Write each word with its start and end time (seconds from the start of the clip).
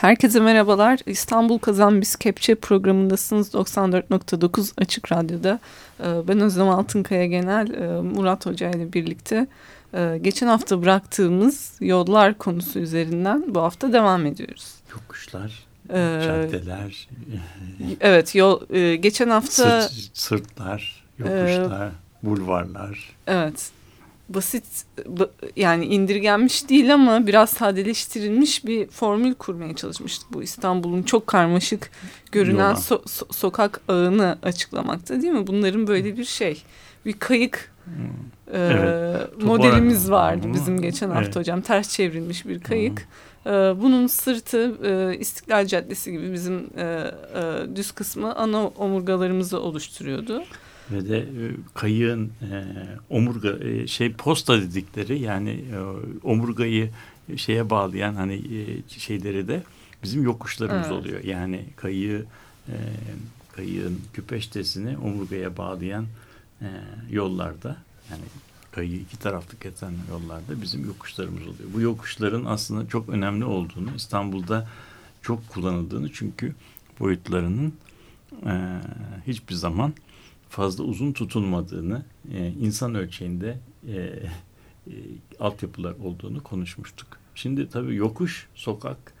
Herkese 0.00 0.40
merhabalar. 0.40 0.98
İstanbul 1.06 1.58
Kazan 1.58 2.00
Biz 2.00 2.16
Kepçe 2.16 2.54
programındasınız 2.54 3.54
94.9 3.54 4.72
Açık 4.76 5.12
Radyo'da. 5.12 5.60
Ee, 6.00 6.28
ben 6.28 6.40
Özlem 6.40 6.68
Altınkaya 6.68 7.26
Genel, 7.26 7.74
e, 7.74 8.00
Murat 8.00 8.46
Hoca 8.46 8.70
ile 8.70 8.92
birlikte 8.92 9.46
e, 9.94 10.18
geçen 10.22 10.46
hafta 10.46 10.82
bıraktığımız 10.82 11.76
yollar 11.80 12.38
konusu 12.38 12.78
üzerinden 12.78 13.54
bu 13.54 13.60
hafta 13.60 13.92
devam 13.92 14.26
ediyoruz. 14.26 14.74
Yokuşlar, 14.92 15.66
ee, 15.90 16.20
caddeler. 16.24 17.08
Evet, 18.00 18.34
yol 18.34 18.74
e, 18.74 18.96
geçen 18.96 19.28
hafta... 19.28 19.82
Sırt, 19.82 20.16
sırtlar, 20.16 21.04
yokuşlar, 21.18 21.86
e, 21.86 21.90
bulvarlar. 22.22 23.16
Evet, 23.26 23.70
basit 24.28 24.64
yani 25.56 25.84
indirgenmiş 25.84 26.68
değil 26.68 26.94
ama 26.94 27.26
biraz 27.26 27.50
sadeleştirilmiş 27.50 28.66
bir 28.66 28.88
formül 28.88 29.34
kurmaya 29.34 29.76
çalışmıştık. 29.76 30.32
Bu 30.32 30.42
İstanbul'un 30.42 31.02
çok 31.02 31.26
karmaşık 31.26 31.90
görünen 32.32 32.74
so 32.74 33.02
so 33.06 33.26
sokak 33.30 33.80
ağını 33.88 34.38
açıklamakta 34.42 35.22
değil 35.22 35.32
mi? 35.32 35.46
Bunların 35.46 35.86
böyle 35.86 36.16
bir 36.16 36.24
şey 36.24 36.62
bir 37.06 37.12
kayık 37.12 37.72
hmm. 37.84 37.94
e, 38.54 38.58
evet. 38.58 39.42
modelimiz 39.42 40.10
vardı 40.10 40.42
Ama, 40.44 40.54
bizim 40.54 40.80
geçen 40.80 41.08
hafta 41.08 41.24
evet. 41.24 41.36
hocam. 41.36 41.60
Ters 41.60 41.88
çevrilmiş 41.88 42.46
bir 42.46 42.60
kayık. 42.60 43.08
E, 43.46 43.50
bunun 43.50 44.06
sırtı 44.06 44.76
e, 44.84 45.18
İstiklal 45.18 45.66
Caddesi 45.66 46.12
gibi 46.12 46.32
bizim 46.32 46.70
e, 46.76 46.82
e, 46.82 47.76
düz 47.76 47.92
kısmı 47.92 48.34
ana 48.34 48.66
omurgalarımızı 48.66 49.60
oluşturuyordu 49.60 50.44
ve 50.90 51.08
de 51.08 51.18
e, 51.18 51.26
kayığın 51.74 52.24
e, 52.26 52.64
omurga 53.10 53.64
e, 53.64 53.86
şey 53.86 54.12
posta 54.12 54.60
dedikleri 54.62 55.18
yani 55.20 55.50
e, 55.50 55.78
omurgayı 56.26 56.90
şeye 57.36 57.70
bağlayan 57.70 58.14
hani 58.14 58.34
e, 58.34 58.98
şeyleri 58.98 59.48
de 59.48 59.62
bizim 60.02 60.22
yokuşlarımız 60.22 60.88
evet. 60.88 61.00
oluyor. 61.00 61.24
Yani 61.24 61.64
kayığı 61.76 62.26
e, 62.68 62.74
kayığın 63.52 64.00
küpeştesini 64.12 64.98
omurgaya 64.98 65.56
bağlayan 65.56 66.06
e, 66.62 66.68
yollarda 67.10 67.76
yani 68.10 68.24
kayığı 68.72 69.00
iki 69.00 69.18
taraflı 69.18 69.58
kesen 69.58 69.92
yollarda 70.10 70.62
bizim 70.62 70.86
yokuşlarımız 70.86 71.42
oluyor. 71.42 71.70
Bu 71.74 71.80
yokuşların 71.80 72.44
aslında 72.44 72.88
çok 72.88 73.08
önemli 73.08 73.44
olduğunu 73.44 73.90
İstanbul'da 73.96 74.68
çok 75.22 75.48
kullanıldığını 75.48 76.12
çünkü 76.12 76.54
boyutlarının 77.00 77.72
e, 78.46 78.80
hiçbir 79.26 79.54
zaman 79.54 79.92
fazla 80.48 80.84
uzun 80.84 81.12
tutulmadığını, 81.12 82.02
e, 82.32 82.46
insan 82.48 82.94
ölçeğinde 82.94 83.58
e, 83.88 83.96
e, 83.96 84.22
altyapılar 85.40 85.94
olduğunu 86.04 86.42
konuşmuştuk. 86.42 87.08
Şimdi 87.34 87.68
tabii 87.68 87.94
yokuş, 87.94 88.48
sokak 88.54 89.12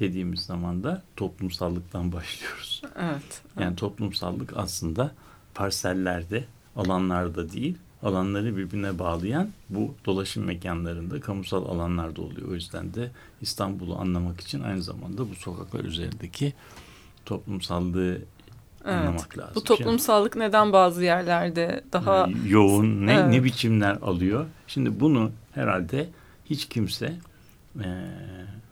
dediğimiz 0.00 0.40
zaman 0.40 0.84
da 0.84 1.02
toplumsallıktan 1.16 2.12
başlıyoruz. 2.12 2.82
Evet. 2.96 3.42
Yani 3.60 3.76
toplumsallık 3.76 4.56
aslında 4.56 5.14
parsellerde, 5.54 6.44
alanlarda 6.76 7.52
değil, 7.52 7.78
alanları 8.02 8.56
birbirine 8.56 8.98
bağlayan 8.98 9.50
bu 9.68 9.94
dolaşım 10.06 10.44
mekanlarında, 10.44 11.20
kamusal 11.20 11.66
alanlarda 11.68 12.22
oluyor. 12.22 12.48
O 12.48 12.54
yüzden 12.54 12.94
de 12.94 13.10
İstanbul'u 13.40 13.98
anlamak 13.98 14.40
için 14.40 14.60
aynı 14.60 14.82
zamanda 14.82 15.30
bu 15.30 15.34
sokaklar 15.34 15.84
üzerindeki 15.84 16.52
toplumsallığı 17.24 18.18
evet. 18.86 18.98
anlamak 18.98 19.38
lazım. 19.38 19.52
Bu 19.54 19.64
toplumsallık 19.64 20.32
Şimdi, 20.32 20.46
neden 20.46 20.72
bazı 20.72 21.04
yerlerde 21.04 21.84
daha 21.92 22.28
yoğun, 22.46 23.06
ne, 23.06 23.14
evet. 23.14 23.28
ne 23.28 23.44
biçimler 23.44 23.96
alıyor? 24.02 24.46
Şimdi 24.66 25.00
bunu 25.00 25.30
herhalde 25.52 26.08
hiç 26.50 26.68
kimse 26.68 27.14
e, 27.80 27.88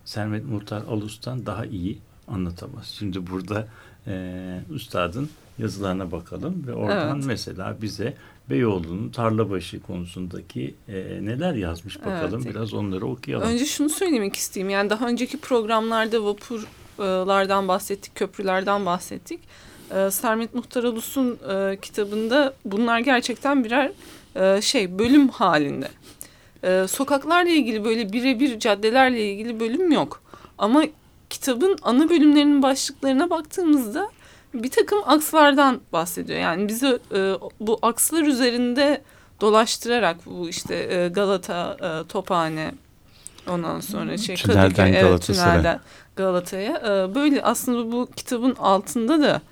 Sermet 0.05 0.45
Muhtar 0.45 0.83
Alus'tan 0.83 1.47
daha 1.47 1.67
iyi 1.67 1.99
anlatamaz. 2.29 2.87
Şimdi 2.99 3.27
burada 3.27 3.69
e, 4.07 4.61
üstadın 4.71 5.31
yazılarına 5.59 6.13
bakalım 6.13 6.65
ve 6.67 6.75
oradan 6.75 7.17
evet. 7.17 7.27
mesela 7.27 7.77
bize 7.83 8.15
Beyoğlu'nun 8.51 9.09
Tarlabaşı 9.09 9.83
konusundaki 9.83 10.75
e, 10.89 10.95
neler 11.23 11.55
yazmış 11.55 12.01
bakalım. 12.01 12.43
Evet. 12.45 12.55
Biraz 12.55 12.75
onları 12.75 13.07
okuyalım. 13.07 13.49
Önce 13.49 13.67
şunu 13.67 13.89
söylemek 13.89 14.37
isteyeyim. 14.37 14.71
Yani 14.71 14.91
daha 14.91 15.09
önceki 15.09 15.41
programlarda 15.41 16.25
vapurlardan 16.25 17.69
bahsettik, 17.69 18.15
köprülerden 18.15 18.87
bahsettik 18.87 19.41
e, 19.91 20.11
Sermet 20.11 20.55
Muhtar 20.55 20.85
Alus'un 20.85 21.39
e, 21.51 21.77
kitabında 21.83 22.55
bunlar 22.65 22.99
gerçekten 22.99 23.65
birer 23.65 23.93
e, 24.37 24.63
şey 24.63 24.99
bölüm 24.99 25.29
halinde. 25.29 25.89
E, 26.65 26.89
sokaklarla 26.89 27.51
ilgili 27.51 27.85
böyle 27.85 28.13
birebir 28.13 28.59
caddelerle 28.59 29.33
ilgili 29.33 29.61
bölüm 29.61 29.93
yok. 29.93 30.23
Ama 30.59 30.85
kitabın 31.31 31.79
ana 31.83 32.11
bölümlerinin 32.11 32.63
başlıklarına 32.63 33.31
baktığımızda 33.31 34.11
bir 34.55 34.71
takım 34.71 34.99
akslardan 35.07 35.81
bahsediyor. 35.93 36.39
Yani 36.41 36.69
bizi 36.69 36.99
e, 37.15 37.35
bu 37.61 37.79
akslar 37.83 38.23
üzerinde 38.23 39.03
dolaştırarak 39.41 40.17
bu 40.27 40.49
işte 40.49 40.75
e, 40.75 41.09
Galata, 41.09 41.77
e, 41.83 42.09
Tophane, 42.09 42.75
ondan 43.49 43.81
sonra 43.81 44.17
şey 44.19 44.37
tünelden 44.37 44.71
Kadıköy, 44.71 44.97
evet, 44.97 45.23
tünelden 45.23 45.81
Galata'ya. 46.17 46.77
E, 46.77 47.15
böyle 47.15 47.43
aslında 47.43 47.93
bu 47.93 48.09
kitabın 48.17 48.55
altında 48.55 49.23
da 49.23 49.43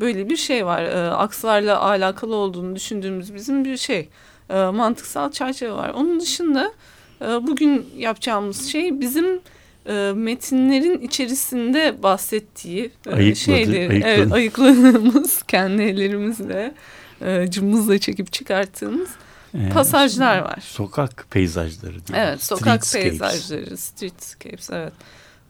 böyle 0.00 0.28
bir 0.28 0.36
şey 0.36 0.66
var. 0.66 0.82
E, 0.82 1.10
akslarla 1.10 1.82
alakalı 1.82 2.34
olduğunu 2.34 2.76
düşündüğümüz 2.76 3.34
bizim 3.34 3.64
bir 3.64 3.76
şey. 3.76 4.08
E, 4.50 4.64
mantıksal 4.64 5.32
çerçeve 5.32 5.72
var. 5.72 5.88
Onun 5.88 6.20
dışında 6.20 6.72
e, 7.20 7.26
bugün 7.26 7.86
yapacağımız 7.96 8.66
şey 8.66 9.00
bizim 9.00 9.40
e, 9.86 10.12
metinlerin 10.14 11.00
içerisinde 11.00 12.02
bahsettiği 12.02 12.90
e, 13.06 13.10
Ayıkladı, 13.10 13.36
şeyleri 13.36 13.90
ayıkladı. 13.90 14.10
evet, 14.10 14.32
ayıkladığımız 14.32 15.42
kendi 15.48 15.82
ellerimizle 15.82 16.74
e, 17.20 17.50
cımbızla 17.50 17.98
çekip 17.98 18.32
çıkarttığımız 18.32 19.08
ee, 19.54 19.68
pasajlar 19.68 20.38
var. 20.38 20.58
Sokak 20.60 21.26
peyzajları. 21.30 21.92
Değil 21.92 22.14
evet, 22.14 22.44
sokak 22.44 22.82
peyzajları, 22.92 23.76
streetscapes, 23.76 24.70
evet. 24.70 24.92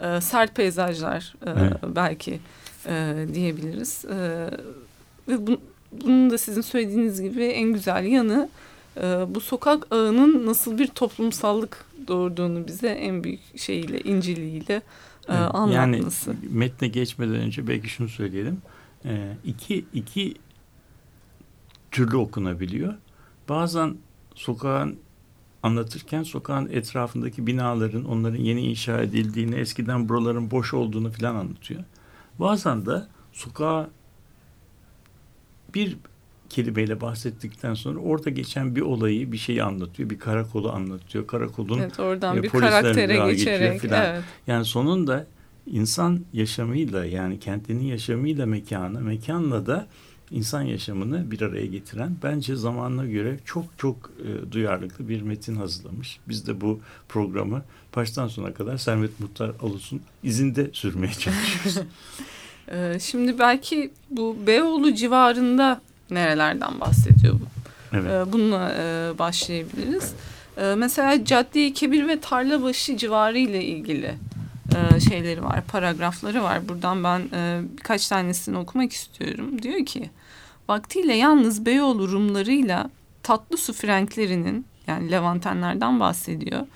E, 0.00 0.20
sert 0.20 0.56
peyzajlar 0.56 1.34
e, 1.46 1.50
evet. 1.50 1.72
belki 1.86 2.40
e, 2.86 3.26
diyebiliriz. 3.34 4.04
E, 4.04 4.50
ve 5.28 5.46
bu, 5.46 5.60
bunun 5.92 6.30
da 6.30 6.38
sizin 6.38 6.60
söylediğiniz 6.60 7.22
gibi 7.22 7.44
en 7.44 7.72
güzel 7.72 8.04
yanı 8.04 8.48
e, 8.96 9.02
bu 9.28 9.40
sokak 9.40 9.86
ağının 9.90 10.46
nasıl 10.46 10.78
bir 10.78 10.86
toplumsallık 10.86 11.84
doğurduğunu 12.08 12.66
bize 12.66 12.88
en 12.88 13.24
büyük 13.24 13.58
şeyiyle, 13.58 14.00
inceliğiyle 14.00 14.82
e, 15.28 15.32
anlatması. 15.32 16.30
Yani 16.30 16.38
metne 16.50 16.88
geçmeden 16.88 17.34
önce 17.34 17.68
belki 17.68 17.88
şunu 17.88 18.08
söyleyelim. 18.08 18.58
E, 19.04 19.36
iki, 19.44 19.84
iki 19.94 20.34
türlü 21.90 22.16
okunabiliyor. 22.16 22.94
Bazen 23.48 23.94
sokağın 24.34 24.96
anlatırken 25.62 26.22
sokağın 26.22 26.68
etrafındaki 26.68 27.46
binaların 27.46 28.04
onların 28.04 28.40
yeni 28.40 28.60
inşa 28.60 29.02
edildiğini, 29.02 29.54
eskiden 29.54 30.08
buraların 30.08 30.50
boş 30.50 30.74
olduğunu 30.74 31.10
filan 31.10 31.34
anlatıyor. 31.34 31.84
Bazen 32.42 32.86
de 32.86 33.02
sokağa 33.32 33.90
bir 35.74 35.96
kelimeyle 36.48 37.00
bahsettikten 37.00 37.74
sonra 37.74 37.98
orada 37.98 38.30
geçen 38.30 38.76
bir 38.76 38.80
olayı, 38.80 39.32
bir 39.32 39.36
şeyi 39.36 39.62
anlatıyor. 39.62 40.10
Bir 40.10 40.18
karakolu 40.18 40.72
anlatıyor. 40.72 41.26
Karakolun 41.26 41.78
evet, 41.78 42.00
oradan 42.00 42.36
e, 42.36 42.42
bir 42.42 42.48
karaktere 42.48 43.30
geçerek. 43.30 43.80
Falan. 43.80 44.04
Evet. 44.04 44.24
Yani 44.46 44.64
sonunda 44.64 45.26
insan 45.66 46.20
yaşamıyla 46.32 47.04
yani 47.04 47.40
kentinin 47.40 47.84
yaşamıyla 47.84 48.46
mekanı, 48.46 49.00
mekanla 49.00 49.66
da 49.66 49.86
insan 50.32 50.62
yaşamını 50.62 51.30
bir 51.30 51.40
araya 51.40 51.66
getiren 51.66 52.16
bence 52.22 52.56
zamanına 52.56 53.06
göre 53.06 53.38
çok 53.44 53.64
çok 53.78 54.10
e, 54.20 54.52
duyarlılıklı 54.52 55.08
bir 55.08 55.22
metin 55.22 55.56
hazırlamış. 55.56 56.18
Biz 56.28 56.46
de 56.46 56.60
bu 56.60 56.80
programı 57.08 57.62
baştan 57.96 58.28
sona 58.28 58.54
kadar 58.54 58.76
Servet 58.76 59.20
Muhtar 59.20 59.52
Alus'un 59.62 60.02
izinde 60.22 60.70
sürmeye 60.72 61.12
çalışıyoruz. 61.12 61.88
ee, 62.68 62.98
şimdi 63.00 63.38
belki 63.38 63.90
bu 64.10 64.36
Beyoğlu 64.46 64.94
civarında 64.94 65.80
nerelerden 66.10 66.80
bahsediyor 66.80 67.34
bu? 67.34 67.46
Evet. 67.96 68.10
Ee, 68.10 68.32
bununla 68.32 68.74
e, 68.78 69.18
başlayabiliriz. 69.18 70.14
Ee, 70.56 70.74
mesela 70.76 71.24
Cadde-i 71.24 71.74
Kebir 71.74 72.08
ve 72.08 72.20
Tarlabaşı 72.20 72.96
civarı 72.96 73.38
ile 73.38 73.64
ilgili 73.64 74.14
e, 74.76 75.00
şeyleri 75.00 75.44
var, 75.44 75.62
paragrafları 75.72 76.42
var. 76.42 76.68
Buradan 76.68 77.04
ben 77.04 77.20
e, 77.34 77.60
birkaç 77.78 78.08
tanesini 78.08 78.58
okumak 78.58 78.92
istiyorum. 78.92 79.62
Diyor 79.62 79.86
ki, 79.86 80.10
vaktiyle 80.72 81.14
yalnız 81.14 81.66
Beyoğlu 81.66 82.08
Rumlarıyla 82.08 82.90
tatlı 83.22 83.56
su 83.56 83.72
frenklerinin 83.72 84.66
yani 84.86 85.10
Levantenlerden 85.10 86.00
bahsediyor. 86.00 86.66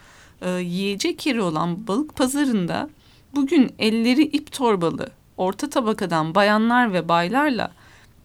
E, 0.43 0.51
yiyecek 0.51 1.27
yeri 1.27 1.43
olan 1.43 1.87
balık 1.87 2.17
pazarında 2.17 2.91
bugün 3.35 3.75
elleri 3.79 4.23
ip 4.23 4.53
torbalı 4.53 5.11
orta 5.37 5.71
tabakadan 5.71 6.35
bayanlar 6.35 6.93
ve 6.93 7.09
baylarla 7.09 7.73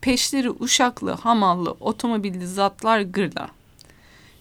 peşleri 0.02 0.50
uşaklı, 0.50 1.12
hamallı, 1.12 1.72
otomobilli 1.80 2.48
zatlar 2.48 3.02
gırla. 3.02 3.48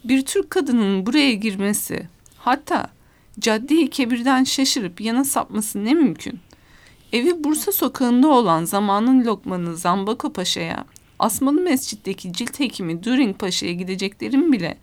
Bir 0.04 0.24
Türk 0.24 0.50
kadının 0.50 1.06
buraya 1.06 1.32
girmesi 1.32 2.08
hatta 2.38 2.90
caddeyi 3.40 3.90
kebirden 3.90 4.44
şaşırıp 4.44 5.00
yana 5.00 5.24
sapması 5.24 5.84
ne 5.84 5.94
mümkün? 5.94 6.40
Evi 7.12 7.44
Bursa 7.44 7.72
sokağında 7.72 8.28
olan 8.28 8.64
zamanın 8.64 9.24
lokmanı 9.24 9.76
Zambako 9.76 10.32
Paşa'ya, 10.32 10.84
Asmalı 11.20 11.60
Mescid'deki 11.60 12.32
cilt 12.32 12.60
hekimi 12.60 13.04
During 13.04 13.38
Paşa'ya 13.38 13.72
gideceklerin 13.72 14.52
bile 14.52 14.78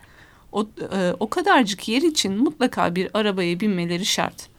o, 0.52 0.68
e, 0.94 1.14
o 1.20 1.30
kadarcık 1.30 1.88
yer 1.88 2.02
için 2.02 2.38
mutlaka 2.38 2.96
bir 2.96 3.10
arabaya 3.14 3.60
binmeleri 3.60 4.06
şart. 4.06 4.50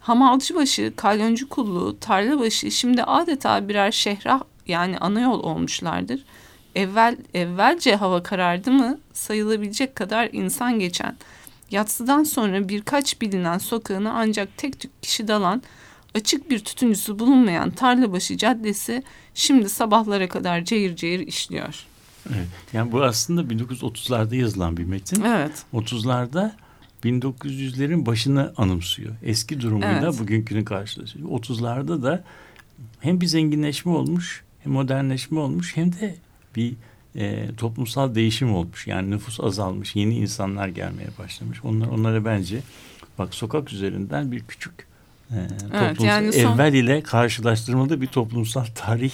Hamalcıbaşı, 0.00 0.92
kalyoncu 0.96 1.48
kulluğu, 1.48 2.00
tarlabaşı 2.00 2.70
şimdi 2.70 3.02
adeta 3.02 3.68
birer 3.68 3.92
şehra 3.92 4.40
yani 4.66 4.98
ana 4.98 5.20
yol 5.20 5.42
olmuşlardır. 5.42 6.24
Evvel 6.74 7.16
evvelce 7.34 7.96
hava 7.96 8.22
karardı 8.22 8.70
mı 8.70 8.98
sayılabilecek 9.12 9.96
kadar 9.96 10.28
insan 10.32 10.78
geçen, 10.78 11.16
yatsıdan 11.70 12.24
sonra 12.24 12.68
birkaç 12.68 13.20
bilinen 13.20 13.58
sokağını 13.58 14.12
ancak 14.12 14.56
tek 14.56 14.80
tük 14.80 15.02
kişi 15.02 15.28
dalan, 15.28 15.62
açık 16.14 16.50
bir 16.50 16.58
tütüncüsü 16.58 17.18
bulunmayan 17.18 17.70
Tarlabaşı 17.70 18.36
Caddesi 18.36 19.02
şimdi 19.34 19.68
sabahlara 19.68 20.28
kadar 20.28 20.64
cayır 20.64 20.96
cayır 20.96 21.20
işliyor. 21.20 21.84
Evet. 22.28 22.48
Yani 22.72 22.92
bu 22.92 23.02
aslında 23.02 23.42
1930'larda 23.42 24.36
yazılan 24.36 24.76
bir 24.76 24.84
metin. 24.84 25.22
Evet. 25.24 25.64
30'larda 25.74 26.52
1900'lerin 27.04 28.06
başını 28.06 28.52
anımsıyor. 28.56 29.14
Eski 29.22 29.60
durumuyla 29.60 30.02
evet. 30.04 30.18
bugünkünü 30.20 30.64
karşılaşıyor. 30.64 31.28
30'larda 31.28 32.02
da 32.02 32.24
hem 33.00 33.20
bir 33.20 33.26
zenginleşme 33.26 33.92
olmuş, 33.92 34.42
hem 34.64 34.72
modernleşme 34.72 35.40
olmuş 35.40 35.76
hem 35.76 35.92
de 35.92 36.16
bir 36.56 36.74
e, 37.16 37.54
toplumsal 37.56 38.14
değişim 38.14 38.54
olmuş. 38.54 38.86
Yani 38.86 39.10
nüfus 39.10 39.40
azalmış, 39.40 39.96
yeni 39.96 40.14
insanlar 40.14 40.68
gelmeye 40.68 41.08
başlamış. 41.18 41.64
Onlar 41.64 41.88
onlara 41.88 42.24
bence 42.24 42.60
bak 43.18 43.34
sokak 43.34 43.72
üzerinden 43.72 44.32
bir 44.32 44.40
küçük 44.40 44.89
e, 45.30 45.38
evet, 45.74 46.00
yani 46.00 46.32
son... 46.32 46.54
evvel 46.54 46.74
ile 46.74 47.02
karşılaştırmalı 47.02 48.00
bir 48.00 48.06
toplumsal 48.06 48.64
tarih 48.74 49.12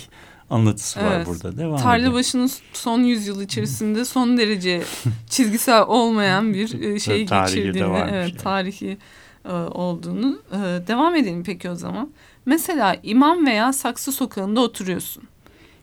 anlatısı 0.51 1.01
evet. 1.01 1.11
var 1.11 1.27
burada. 1.27 1.59
Devam 1.59 1.79
Tarlabaşı'nın 1.79 2.51
son 2.73 3.01
yüzyıl 3.01 3.43
içerisinde 3.43 4.05
son 4.05 4.39
derece 4.39 4.83
çizgisel 5.31 5.83
olmayan 5.83 6.55
bir 6.55 6.83
e, 6.83 6.99
şey 6.99 7.27
geçirdiğini, 7.27 7.99
evet, 7.99 8.13
yani. 8.13 8.37
tarihi 8.37 8.99
e, 9.45 9.53
olduğunu. 9.53 10.39
E, 10.53 10.57
devam 10.87 11.15
edelim 11.15 11.43
peki 11.47 11.71
o 11.71 11.75
zaman. 11.75 12.11
Mesela 12.47 12.97
imam 13.03 13.47
veya 13.47 13.73
saksı 13.73 14.13
sokağında 14.13 14.61
oturuyorsun. 14.61 15.23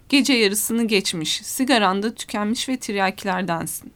Gece 0.10 0.34
yarısını 0.34 0.88
geçmiş, 0.88 1.42
sigaranda 1.44 2.16
tükenmiş 2.16 2.70
ve 2.70 2.78
tiryakilerdensin. 2.78 3.92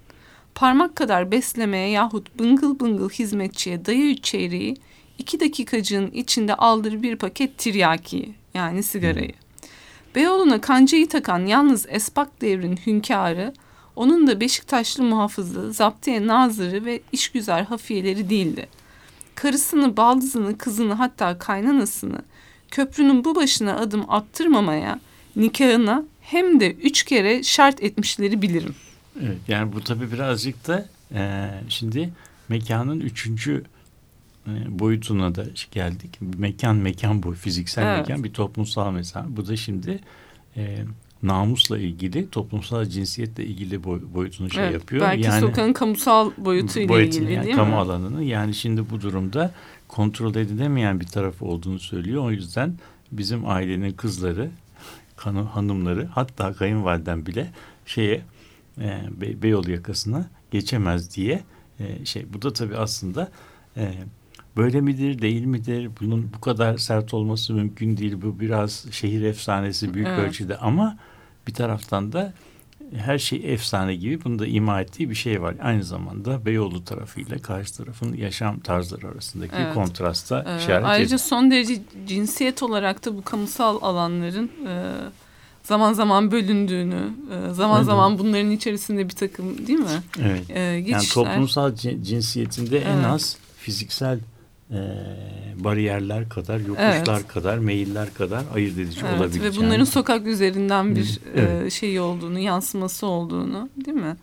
Parmak 0.55 0.95
kadar 0.95 1.31
beslemeye 1.31 1.89
yahut 1.89 2.39
bıngıl 2.39 2.79
bıngıl 2.79 3.09
hizmetçiye 3.09 3.85
dayı 3.85 4.11
üç 4.11 4.23
çeyreği, 4.23 4.75
iki 5.17 5.39
dakikacığın 5.39 6.11
içinde 6.11 6.55
aldır 6.55 7.03
bir 7.03 7.15
paket 7.15 7.57
tiryaki 7.57 8.33
yani 8.53 8.83
sigarayı. 8.83 9.33
Beyoğlu'na 10.15 10.61
kancayı 10.61 11.09
takan 11.09 11.45
yalnız 11.45 11.85
Esbak 11.89 12.41
devrin 12.41 12.79
hünkârı, 12.85 13.53
onun 13.95 14.27
da 14.27 14.39
Beşiktaşlı 14.39 15.03
muhafızı, 15.03 15.73
zaptiye 15.73 16.27
nazırı 16.27 16.85
ve 16.85 17.01
işgüzar 17.11 17.65
hafiyeleri 17.65 18.29
değildi. 18.29 18.67
Karısını, 19.35 19.97
baldızını, 19.97 20.57
kızını 20.57 20.93
hatta 20.93 21.37
kaynanasını 21.37 22.21
köprünün 22.71 23.25
bu 23.25 23.35
başına 23.35 23.77
adım 23.77 24.05
attırmamaya, 24.09 24.99
nikahına 25.35 26.03
hem 26.21 26.59
de 26.59 26.71
üç 26.71 27.03
kere 27.03 27.43
şart 27.43 27.83
etmişleri 27.83 28.41
bilirim. 28.41 28.75
Evet 29.23 29.37
yani 29.47 29.73
bu 29.73 29.81
tabii 29.81 30.11
birazcık 30.11 30.67
da 30.67 30.85
e, 31.13 31.49
şimdi 31.69 32.09
mekanın 32.49 32.99
üçüncü 32.99 33.63
boyutuna 34.67 35.35
da 35.35 35.45
geldik. 35.71 36.17
Mekan 36.21 36.75
mekan 36.75 37.23
bu 37.23 37.33
fiziksel 37.33 37.85
evet. 37.85 38.07
mekan 38.07 38.23
bir 38.23 38.33
toplumsal 38.33 38.91
mesela. 38.91 39.25
Bu 39.29 39.47
da 39.47 39.55
şimdi 39.55 39.99
e, 40.57 40.77
namusla 41.23 41.77
ilgili 41.77 42.29
toplumsal 42.29 42.85
cinsiyetle 42.85 43.45
ilgili 43.45 43.83
boy, 43.83 44.01
boyutunu 44.13 44.49
şey 44.49 44.63
evet, 44.63 44.73
yapıyor. 44.73 45.01
Belki 45.01 45.25
yani, 45.25 45.39
sokağın 45.39 45.73
kamusal 45.73 46.31
boyutuyla 46.38 46.89
boyutunu, 46.89 47.23
ilgili 47.23 47.33
yani, 47.33 47.45
değil 47.45 47.55
kamu 47.55 47.71
mi? 47.71 47.77
alanını 47.77 48.23
yani 48.23 48.53
şimdi 48.53 48.89
bu 48.89 49.01
durumda 49.01 49.51
kontrol 49.88 50.35
edilemeyen 50.35 50.99
bir 50.99 51.07
tarafı 51.07 51.45
olduğunu 51.45 51.79
söylüyor. 51.79 52.23
O 52.23 52.31
yüzden 52.31 52.73
bizim 53.11 53.49
ailenin 53.49 53.91
kızları, 53.91 54.49
kanı, 55.15 55.41
hanımları 55.41 56.05
hatta 56.05 56.53
kayınvaliden 56.53 57.25
bile 57.25 57.51
şeye 57.85 58.21
e, 58.81 59.01
Be 59.21 59.41
Beyoğlu 59.41 59.71
yakasına 59.71 60.29
geçemez 60.51 61.15
diye 61.15 61.44
e, 61.79 62.05
şey. 62.05 62.33
Bu 62.33 62.41
da 62.41 62.53
tabii 62.53 62.77
aslında 62.77 63.31
e, 63.77 63.94
böyle 64.57 64.81
midir 64.81 65.21
değil 65.21 65.45
midir? 65.45 65.89
Bunun 66.01 66.30
bu 66.36 66.42
kadar 66.42 66.77
sert 66.77 67.13
olması 67.13 67.54
mümkün 67.54 67.98
değil. 67.98 68.21
Bu 68.21 68.39
biraz 68.39 68.86
şehir 68.92 69.21
efsanesi 69.21 69.94
büyük 69.94 70.07
evet. 70.07 70.19
ölçüde 70.19 70.57
ama 70.57 70.98
bir 71.48 71.54
taraftan 71.54 72.13
da 72.13 72.33
her 72.95 73.18
şey 73.18 73.54
efsane 73.54 73.95
gibi 73.95 74.24
bunu 74.24 74.39
da 74.39 74.48
ima 74.48 74.81
ettiği 74.81 75.09
bir 75.09 75.15
şey 75.15 75.42
var. 75.42 75.56
Aynı 75.62 75.83
zamanda 75.83 76.45
Beyoğlu 76.45 76.86
tarafıyla 76.86 77.38
karşı 77.38 77.77
tarafın 77.77 78.13
yaşam 78.13 78.59
tarzları 78.59 79.07
arasındaki 79.07 79.56
evet. 79.56 79.74
kontrasta 79.74 80.45
ee, 80.48 80.63
işaret 80.63 80.86
Ayrıca 80.86 81.18
son 81.18 81.51
derece 81.51 81.81
cinsiyet 82.07 82.63
olarak 82.63 83.06
da 83.06 83.18
bu 83.18 83.24
kamusal 83.24 83.80
alanların 83.81 84.51
e, 84.68 84.92
zaman 85.63 85.94
zaman 85.94 86.31
bölündüğünü, 86.31 87.09
e, 87.31 87.54
zaman 87.54 87.77
evet. 87.77 87.86
zaman 87.86 88.19
bunların 88.19 88.51
içerisinde 88.51 89.09
bir 89.09 89.15
takım 89.15 89.68
değil 89.68 89.80
mi? 89.80 90.04
Evet. 90.21 90.50
E, 90.50 90.59
yani 90.59 91.07
toplumsal 91.13 91.75
cinsiyetinde 92.04 92.77
evet. 92.77 92.88
en 92.88 93.04
az 93.04 93.38
fiziksel 93.57 94.19
e, 94.71 94.79
bariyerler 95.55 96.29
kadar, 96.29 96.59
yokuşlar 96.59 97.17
evet. 97.17 97.27
kadar, 97.27 97.57
meyiller 97.57 98.13
kadar 98.13 98.43
ayırt 98.55 98.77
edici 98.77 99.01
evet, 99.03 99.19
olabilir. 99.19 99.43
Ve 99.43 99.55
bunların 99.55 99.85
sokak 99.85 100.27
üzerinden 100.27 100.95
bir 100.95 101.19
evet. 101.35 101.65
e, 101.65 101.69
şey 101.69 101.99
olduğunu, 101.99 102.39
yansıması 102.39 103.05
olduğunu 103.05 103.69
değil 103.85 103.97
mi? 103.97 104.15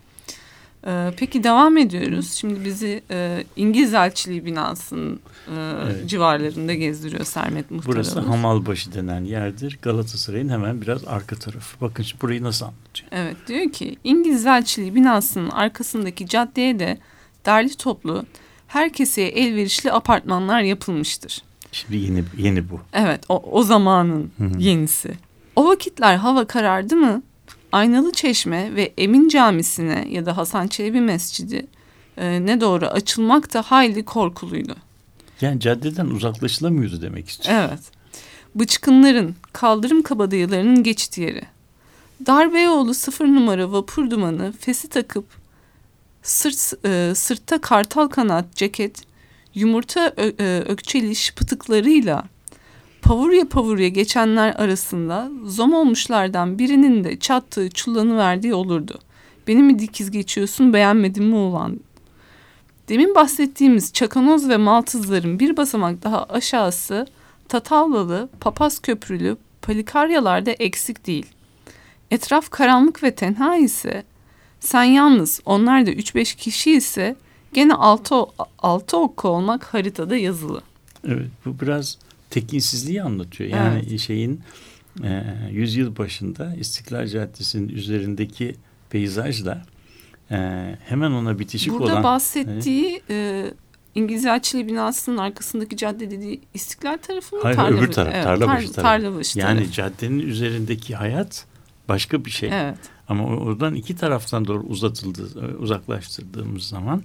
E, 0.86 1.12
peki 1.16 1.44
devam 1.44 1.76
ediyoruz. 1.76 2.32
Şimdi 2.32 2.64
bizi 2.64 3.02
e, 3.10 3.44
İngiliz 3.56 3.94
Elçiliği 3.94 4.44
binasının 4.44 5.20
e, 5.48 5.72
evet. 5.84 6.08
civarlarında 6.08 6.74
gezdiriyor 6.74 7.24
Sermet 7.24 7.70
Muhtarımız. 7.70 8.14
Burası 8.14 8.20
Hamalbaşı 8.20 8.94
denen 8.94 9.24
yerdir. 9.24 9.78
Galatasaray'ın 9.82 10.48
hemen 10.48 10.82
biraz 10.82 11.04
arka 11.04 11.36
tarafı. 11.36 11.80
Bakın 11.80 12.04
burayı 12.22 12.42
nasıl 12.42 12.66
anlatıyor? 12.66 13.08
Evet 13.12 13.36
diyor 13.46 13.72
ki 13.72 13.96
İngiliz 14.04 14.46
Elçiliği 14.46 14.94
binasının 14.94 15.50
arkasındaki 15.50 16.26
caddeye 16.26 16.78
de 16.78 16.98
derli 17.46 17.76
toplu 17.76 18.24
herkese 18.74 19.22
elverişli 19.22 19.92
apartmanlar 19.92 20.60
yapılmıştır. 20.60 21.42
Şimdi 21.72 21.96
yeni 21.96 22.24
yeni 22.38 22.70
bu. 22.70 22.80
Evet 22.92 23.20
o, 23.28 23.42
o 23.50 23.62
zamanın 23.62 24.30
Hı-hı. 24.38 24.58
yenisi. 24.58 25.14
O 25.56 25.66
vakitler 25.66 26.16
hava 26.16 26.46
karardı 26.46 26.96
mı 26.96 27.22
Aynalı 27.72 28.12
Çeşme 28.12 28.76
ve 28.76 28.92
Emin 28.98 29.28
Camisi'ne 29.28 30.06
ya 30.10 30.26
da 30.26 30.36
Hasan 30.36 30.66
Çelebi 30.66 31.00
Mescidi 31.00 31.66
e, 32.16 32.46
ne 32.46 32.60
doğru 32.60 32.86
açılmak 32.86 33.54
da 33.54 33.62
hayli 33.62 34.04
korkuluydu. 34.04 34.76
Yani 35.40 35.60
caddeden 35.60 36.06
uzaklaşılamıyordu 36.06 37.02
demek 37.02 37.28
istiyor. 37.28 37.68
Evet. 37.68 37.80
Bıçkınların, 38.54 39.34
kaldırım 39.52 40.02
kabadayılarının 40.02 40.82
geçit 40.82 41.18
yeri. 41.18 41.42
Darbeyoğlu 42.26 42.94
sıfır 42.94 43.26
numara 43.26 43.72
vapur 43.72 44.10
dumanı 44.10 44.52
fesi 44.60 44.88
takıp 44.88 45.43
sırt 46.24 46.86
e, 46.86 47.14
sırtta 47.14 47.60
kartal 47.60 48.08
kanat 48.08 48.56
ceket, 48.56 49.02
yumurta 49.54 50.12
ö, 50.16 50.32
e, 50.38 50.60
ökçeli 50.60 51.16
şıpıtıklarıyla 51.16 52.24
pavurya 53.02 53.48
pavurya 53.48 53.88
geçenler 53.88 54.54
arasında 54.54 55.30
zom 55.44 55.74
olmuşlardan 55.74 56.58
birinin 56.58 57.04
de 57.04 57.18
çattığı 57.18 57.70
çullanı 57.70 58.16
verdiği 58.16 58.54
olurdu. 58.54 58.98
Beni 59.46 59.62
mi 59.62 59.78
dikiz 59.78 60.10
geçiyorsun 60.10 60.72
beğenmedin 60.72 61.24
mi 61.24 61.34
ulan? 61.34 61.80
Demin 62.88 63.14
bahsettiğimiz 63.14 63.92
çakanoz 63.92 64.48
ve 64.48 64.56
maltızların 64.56 65.38
bir 65.38 65.56
basamak 65.56 66.02
daha 66.02 66.24
aşağısı 66.24 67.06
Tatavlalı, 67.48 68.28
Papaz 68.40 68.78
Köprülü, 68.78 69.36
Palikaryalarda 69.62 70.50
eksik 70.50 71.06
değil. 71.06 71.26
Etraf 72.10 72.50
karanlık 72.50 73.02
ve 73.02 73.14
tenha 73.14 73.56
ise 73.56 74.04
sen 74.64 74.84
yalnız 74.84 75.40
onlar 75.44 75.86
da 75.86 75.90
3-5 75.90 76.36
kişi 76.36 76.70
ise 76.70 77.16
gene 77.52 77.74
6, 77.74 78.14
6 78.58 78.96
okku 78.96 79.28
olmak 79.28 79.74
haritada 79.74 80.16
yazılı. 80.16 80.62
Evet 81.08 81.30
bu 81.44 81.60
biraz 81.60 81.98
tekinsizliği 82.30 83.02
anlatıyor. 83.02 83.50
Yani 83.50 83.84
evet. 83.88 84.00
şeyin 84.00 84.40
e, 85.02 85.24
yüzyıl 85.50 85.96
başında 85.96 86.54
İstiklal 86.54 87.06
Caddesi'nin 87.06 87.68
üzerindeki 87.68 88.54
peyzajla 88.90 89.62
e, 90.30 90.36
hemen 90.84 91.10
ona 91.10 91.38
bitişik 91.38 91.72
Burada 91.72 91.84
olan... 91.84 91.94
Burada 91.94 92.04
bahsettiği 92.04 93.02
e, 93.10 93.44
İngiliz 93.94 94.26
Elçiliği 94.26 94.68
binasının 94.68 95.16
arkasındaki 95.16 95.76
cadde 95.76 96.10
dediği 96.10 96.40
İstiklal 96.54 96.96
tarafı 96.96 97.36
mı? 97.36 97.42
Hayır 97.42 97.56
tarla 97.56 97.78
öbür 97.78 97.92
taraf, 97.92 98.14
evet, 98.14 98.24
Tarlabaşı 98.24 98.72
tar, 98.72 98.74
tarafı. 98.74 99.02
Tarlabaşı 99.02 99.38
yani 99.38 99.58
tarafı. 99.58 99.72
caddenin 99.72 100.18
üzerindeki 100.18 100.94
hayat 100.94 101.46
başka 101.88 102.24
bir 102.24 102.30
şey. 102.30 102.50
Evet. 102.52 102.78
Ama 103.08 103.24
oradan 103.24 103.74
iki 103.74 103.96
taraftan 103.96 104.46
doğru 104.46 104.62
uzatıldı, 104.62 105.48
uzaklaştırdığımız 105.58 106.62
zaman 106.62 107.02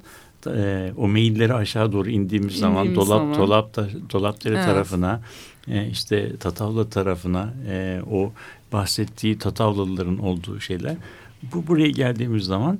e, 0.47 0.91
o 0.97 1.07
mailleri 1.07 1.53
aşağı 1.53 1.91
doğru 1.91 2.09
indiğimiz 2.09 2.55
zaman 2.55 2.95
dolap 2.95 3.07
zaman. 3.07 3.35
dolap 3.37 3.75
da 3.75 3.87
dolapdere 4.11 4.55
evet. 4.55 4.65
tarafına 4.65 5.21
e, 5.67 5.87
işte 5.87 6.37
Tatavla 6.37 6.89
tarafına 6.89 7.53
e, 7.67 8.01
o 8.11 8.31
bahsettiği 8.73 9.37
Tatavlalıların 9.37 10.17
olduğu 10.17 10.59
şeyler 10.59 10.95
bu 11.53 11.67
buraya 11.67 11.89
geldiğimiz 11.89 12.43
zaman 12.43 12.79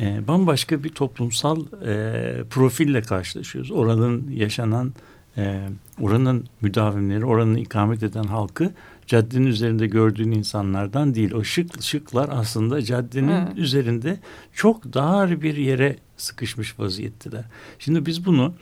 e, 0.00 0.28
bambaşka 0.28 0.84
bir 0.84 0.88
toplumsal 0.88 1.60
e, 1.86 2.44
profille 2.50 3.02
karşılaşıyoruz. 3.02 3.70
Oranın 3.70 4.30
yaşanan 4.30 4.92
e, 5.36 5.68
oranın 6.00 6.46
müdavimleri, 6.60 7.24
oranın 7.24 7.56
ikamet 7.56 8.02
eden 8.02 8.24
halkı 8.24 8.72
caddenin 9.06 9.46
üzerinde 9.46 9.86
gördüğün 9.86 10.30
insanlardan 10.30 11.14
değil. 11.14 11.32
O 11.32 11.44
şık 11.44 11.82
şıklar 11.82 12.28
aslında 12.32 12.82
caddenin 12.82 13.28
evet. 13.28 13.58
üzerinde 13.58 14.18
çok 14.52 14.94
dar 14.94 15.42
bir 15.42 15.56
yere 15.56 15.96
sıkışmış 16.16 16.78
vaziyetteler. 16.78 17.44
Şimdi 17.78 18.06
biz 18.06 18.26
bunu 18.26 18.54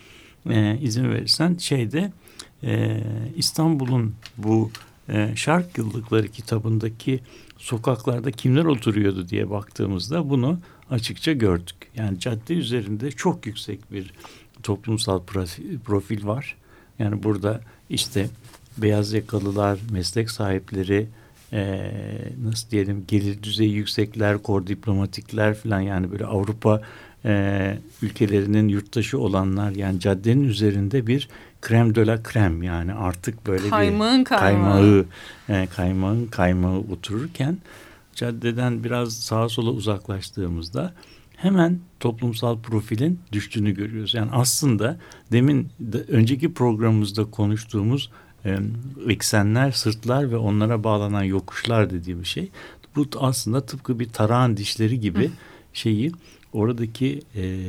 e, 0.51 0.79
izin 0.79 1.11
verirsen 1.11 1.57
şeyde 1.57 2.13
e, 2.63 3.03
İstanbul'un 3.37 4.15
bu 4.39 4.71
e, 5.09 5.33
Şark 5.37 5.79
Yıllıkları 5.79 6.29
kitabındaki 6.29 7.21
sokaklarda 7.59 8.31
kimler 8.31 8.65
oturuyordu 8.65 9.29
diye 9.29 9.51
baktığımızda 9.51 10.31
bunu 10.31 10.59
açıkça 10.91 11.33
gördük. 11.33 11.77
Yani 11.97 12.21
cadde 12.21 12.55
üzerinde 12.55 13.11
çok 13.11 13.47
yüksek 13.47 13.93
bir 13.93 14.13
toplumsal 14.63 15.23
profil 15.85 16.27
var. 16.27 16.57
Yani 16.99 17.23
burada 17.23 17.61
işte 17.91 18.29
beyaz 18.79 19.13
yakalılar, 19.13 19.79
meslek 19.91 20.31
sahipleri, 20.31 21.07
e, 21.53 21.93
nasıl 22.45 22.71
diyelim 22.71 23.05
gelir 23.09 23.43
düzeyi 23.43 23.73
yüksekler, 23.73 24.39
kor 24.39 24.67
diplomatikler 24.67 25.55
falan 25.55 25.81
yani 25.81 26.13
böyle 26.13 26.27
Avrupa 26.27 26.83
e, 27.25 27.79
ülkelerinin 28.03 28.69
yurttaşı 28.69 29.19
olanlar 29.19 29.71
yani 29.71 30.01
caddenin 30.01 30.45
üzerinde 30.45 31.07
bir 31.07 31.29
krem 31.61 31.95
de 31.95 32.07
la 32.07 32.23
krem 32.23 32.63
yani 32.63 32.95
artık 32.95 33.47
böyle 33.47 33.69
kaymağın 33.69 34.21
bir 34.21 34.25
kaymağı 34.25 34.75
kaymağı, 34.75 35.05
e, 35.49 35.67
kaymağın 35.77 36.27
kaymağı 36.27 36.79
otururken 36.79 37.59
caddeden 38.15 38.85
biraz 38.85 39.15
sağa 39.15 39.49
sola 39.49 39.71
uzaklaştığımızda 39.71 40.95
hemen 41.37 41.79
toplumsal 42.01 42.59
profilin 42.59 43.21
düştüğünü 43.33 43.75
görüyoruz. 43.75 44.15
Yani 44.15 44.31
aslında 44.33 44.99
demin 45.33 45.69
de, 45.81 45.99
önceki 45.99 46.55
programımızda 46.55 47.25
konuştuğumuz 47.25 48.11
e, 48.45 48.59
eksenler, 49.09 49.71
sırtlar 49.71 50.31
ve 50.31 50.37
onlara 50.37 50.85
bağlanan 50.85 51.23
yokuşlar 51.23 51.91
dediğim 51.91 52.27
şey 52.27 52.51
bu 52.97 53.07
aslında 53.21 53.67
tıpkı 53.67 53.99
bir 53.99 54.09
tarağın 54.09 54.57
dişleri 54.57 55.01
gibi 55.01 55.31
şeyi 55.73 56.13
oradaki 56.53 57.23
e, 57.37 57.61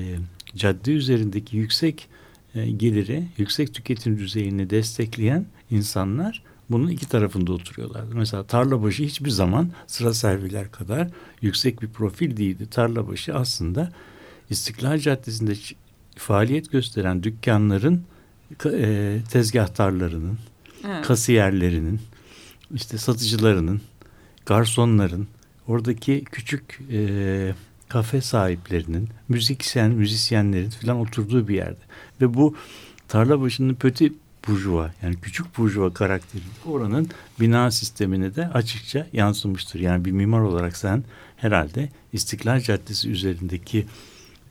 cadde 0.56 0.92
üzerindeki 0.92 1.58
yüksek 1.58 2.08
e, 2.56 2.72
geliri, 2.72 3.24
yüksek 3.38 3.74
tüketim 3.74 4.18
düzeyini 4.18 4.70
destekleyen 4.70 5.46
insanlar 5.72 6.44
bunun 6.70 6.88
iki 6.88 7.10
tarafında 7.10 7.54
oturuyorlardı. 7.54 8.16
Mesela 8.16 8.44
Tarlabaşı 8.44 9.04
hiçbir 9.04 9.30
zaman 9.30 9.72
sıra 9.88 10.14
serviler 10.14 10.72
kadar 10.72 11.08
yüksek 11.42 11.82
bir 11.82 11.88
profil 11.88 12.38
değildi. 12.38 12.70
Tarlabaşı 12.70 13.36
aslında 13.36 13.92
İstiklal 14.50 15.00
Caddesi'nde 15.00 15.54
faaliyet 16.16 16.72
gösteren 16.72 17.24
dükkanların 17.24 18.04
e, 18.66 19.20
tezgahtarlarının, 19.32 20.38
evet. 20.88 21.06
kasiyerlerinin, 21.06 22.02
işte 22.74 22.98
satıcılarının, 22.98 23.82
garsonların, 24.46 25.28
oradaki 25.68 26.24
küçük 26.24 26.80
e, 26.92 27.54
kafe 27.90 28.22
sahiplerinin, 28.22 29.10
müzisyen, 29.30 29.92
müzisyenlerin 29.92 30.70
falan 30.70 31.00
oturduğu 31.00 31.48
bir 31.48 31.56
yerde. 31.56 31.82
Ve 32.22 32.34
bu 32.34 32.56
tarla 33.08 33.42
başının 33.42 33.74
pöti 33.74 34.14
burjuva 34.48 34.94
yani 35.02 35.16
küçük 35.22 35.58
burjuva 35.58 35.94
karakteri 35.94 36.44
oranın 36.66 37.10
bina 37.40 37.72
sistemine 37.72 38.36
de 38.36 38.48
açıkça 38.48 39.08
yansımıştır. 39.14 39.80
Yani 39.80 40.06
bir 40.06 40.12
mimar 40.12 40.40
olarak 40.40 40.78
sen 40.78 41.04
herhalde 41.38 41.90
İstiklal 42.14 42.60
Caddesi 42.60 43.10
üzerindeki 43.10 43.86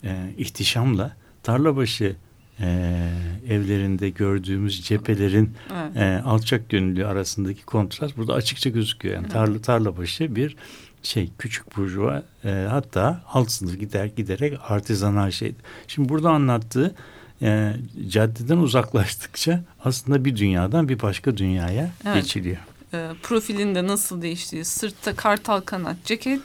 e, 0.04 0.34
ihtişamla 0.38 1.16
Tarlabaşı 1.42 2.16
e, 2.62 3.08
evlerinde 3.48 4.10
gördüğümüz 4.10 4.84
cephelerin 4.84 5.50
evet. 5.72 5.96
e, 5.96 6.22
alçak 6.24 6.68
gönüllü 6.68 7.06
arasındaki 7.06 7.64
kontrast 7.64 8.16
burada 8.16 8.34
açıkça 8.34 8.70
gözüküyor. 8.70 9.14
Yani 9.14 9.28
tarla 9.28 9.58
Tarlabaşı 9.58 10.36
bir 10.36 10.56
şey 11.02 11.30
küçük 11.38 11.76
burjuva 11.76 12.22
e, 12.44 12.66
hatta 12.70 13.22
alt 13.32 13.50
sınıf 13.50 13.80
gider 13.80 14.04
giderek 14.04 14.58
artizanal 14.68 15.30
şeydi. 15.30 15.56
Şimdi 15.88 16.08
burada 16.08 16.30
anlattığı 16.30 16.94
e, 17.42 17.72
caddeden 18.08 18.56
uzaklaştıkça 18.56 19.60
aslında 19.84 20.24
bir 20.24 20.36
dünyadan 20.36 20.88
bir 20.88 21.02
başka 21.02 21.36
dünyaya 21.36 21.90
evet. 22.04 22.14
geçiliyor. 22.14 22.56
E, 22.94 23.10
profilinde 23.22 23.86
nasıl 23.86 24.22
değiştiği 24.22 24.64
sırtta 24.64 25.16
kartal 25.16 25.60
kanat 25.60 25.96
ceket 26.04 26.40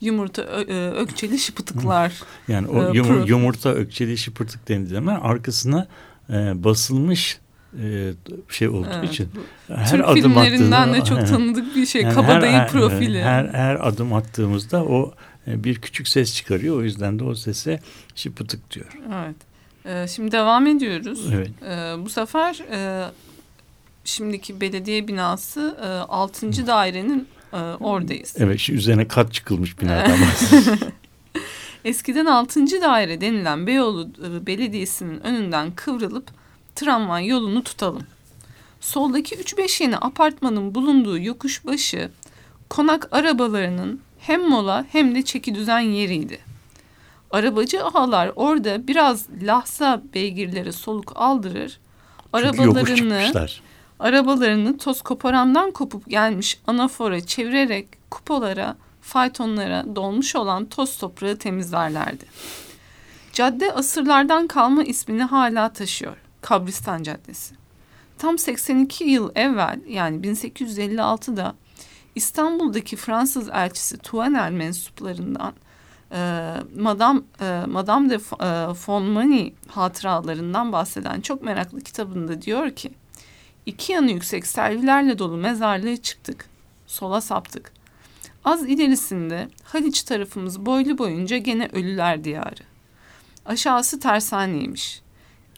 yumurta 0.00 0.42
ö, 0.42 0.90
ökçeli 0.90 1.38
şıpıtıklar. 1.38 2.12
Yani 2.48 2.68
o 2.68 2.94
yumur, 2.94 3.28
yumurta 3.28 3.70
ökçeli 3.70 4.18
şıpırtık 4.18 4.68
denildiği 4.68 4.94
zaman 4.94 5.20
arkasına 5.20 5.86
e, 6.30 6.64
basılmış 6.64 7.38
e, 7.82 8.12
şey 8.48 8.68
olduğu 8.68 8.88
evet, 8.98 9.12
için 9.12 9.28
her 9.68 9.90
Türk 9.90 10.04
adım 10.04 10.14
filmlerinden 10.14 10.94
de 10.94 11.04
çok 11.04 11.26
tanıdık 11.26 11.76
bir 11.76 11.86
şey 11.86 12.02
yani 12.02 12.14
kabadayı 12.14 12.52
her, 12.52 12.68
profili. 12.68 13.22
Her, 13.22 13.44
her 13.44 13.88
adım 13.88 14.12
attığımızda 14.12 14.84
o 14.84 15.14
e, 15.46 15.64
bir 15.64 15.74
küçük 15.74 16.08
ses 16.08 16.34
çıkarıyor 16.34 16.76
o 16.76 16.82
yüzden 16.82 17.18
de 17.18 17.24
o 17.24 17.34
sese 17.34 17.80
şıpıtık 18.14 18.70
diyor. 18.70 18.98
Evet. 19.14 19.36
Ee, 19.86 20.08
şimdi 20.08 20.32
devam 20.32 20.66
ediyoruz. 20.66 21.32
Evet. 21.34 21.50
Ee, 21.62 22.04
bu 22.04 22.08
sefer 22.08 22.62
e, 22.70 23.10
şimdiki 24.04 24.60
belediye 24.60 25.08
binası 25.08 25.76
e, 25.82 25.86
6. 25.86 26.66
dairenin 26.66 27.28
e, 27.52 27.56
oradayız. 27.56 28.34
Evet 28.38 28.58
şu 28.58 28.72
üzerine 28.72 29.08
kat 29.08 29.32
çıkılmış 29.32 29.80
binadan 29.80 30.18
Eskiden 31.84 32.26
6. 32.26 32.66
daire 32.82 33.20
denilen 33.20 33.66
Beyoğlu 33.66 34.08
e, 34.26 34.46
Belediyesi'nin 34.46 35.20
önünden 35.20 35.70
kıvrılıp 35.70 36.30
tramvay 36.74 37.26
yolunu 37.26 37.64
tutalım. 37.64 38.02
Soldaki 38.80 39.34
3-5 39.34 39.82
yeni 39.82 39.96
apartmanın 39.96 40.74
bulunduğu 40.74 41.18
yokuş 41.18 41.66
başı 41.66 42.10
konak 42.68 43.08
arabalarının 43.12 44.00
hem 44.18 44.48
mola 44.48 44.86
hem 44.92 45.14
de 45.14 45.22
çeki 45.22 45.54
düzen 45.54 45.80
yeriydi. 45.80 46.38
Arabacı 47.30 47.84
ağalar 47.84 48.32
orada 48.36 48.88
biraz 48.88 49.26
lahsa 49.42 50.02
beygirleri 50.14 50.72
soluk 50.72 51.12
aldırır. 51.14 51.78
Arabalarını 52.32 53.32
arabalarını 54.00 54.78
toz 54.78 55.02
koparandan 55.02 55.70
kopup 55.70 56.10
gelmiş 56.10 56.60
anafora 56.66 57.20
çevirerek 57.20 57.88
kupolara, 58.10 58.76
faytonlara 59.00 59.84
dolmuş 59.96 60.36
olan 60.36 60.66
toz 60.66 60.96
toprağı 60.96 61.36
temizlerlerdi. 61.36 62.24
Cadde 63.32 63.72
asırlardan 63.72 64.46
kalma 64.46 64.82
ismini 64.82 65.22
hala 65.22 65.72
taşıyor. 65.72 66.16
Kabristan 66.40 67.02
Caddesi. 67.02 67.54
Tam 68.18 68.38
82 68.38 69.04
yıl 69.04 69.30
evvel 69.34 69.80
yani 69.88 70.26
1856'da 70.26 71.54
İstanbul'daki 72.14 72.96
Fransız 72.96 73.48
elçisi 73.48 73.98
Tuanel 73.98 74.52
mensuplarından 74.52 75.52
e, 76.12 76.52
Madame, 76.78 77.20
e, 77.40 77.62
Madame 77.66 78.10
de 78.10 78.14
e, 78.14 78.74
Fonmani 78.74 79.54
hatıralarından 79.68 80.72
bahseden 80.72 81.20
çok 81.20 81.42
meraklı 81.42 81.80
kitabında 81.80 82.42
diyor 82.42 82.70
ki 82.70 82.90
iki 83.66 83.92
yanı 83.92 84.10
yüksek 84.10 84.46
servilerle 84.46 85.18
dolu 85.18 85.36
mezarlığa 85.36 85.96
çıktık. 85.96 86.46
Sola 86.86 87.20
saptık. 87.20 87.72
Az 88.44 88.68
ilerisinde 88.68 89.48
Haliç 89.64 90.02
tarafımız 90.02 90.66
boylu 90.66 90.98
boyunca 90.98 91.38
gene 91.38 91.68
ölüler 91.72 92.24
diyarı. 92.24 92.62
Aşağısı 93.46 94.00
tersaneymiş. 94.00 95.02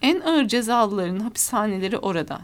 En 0.01 0.19
ağır 0.19 0.47
cezalıların 0.47 1.19
hapishaneleri 1.19 1.97
orada. 1.97 2.41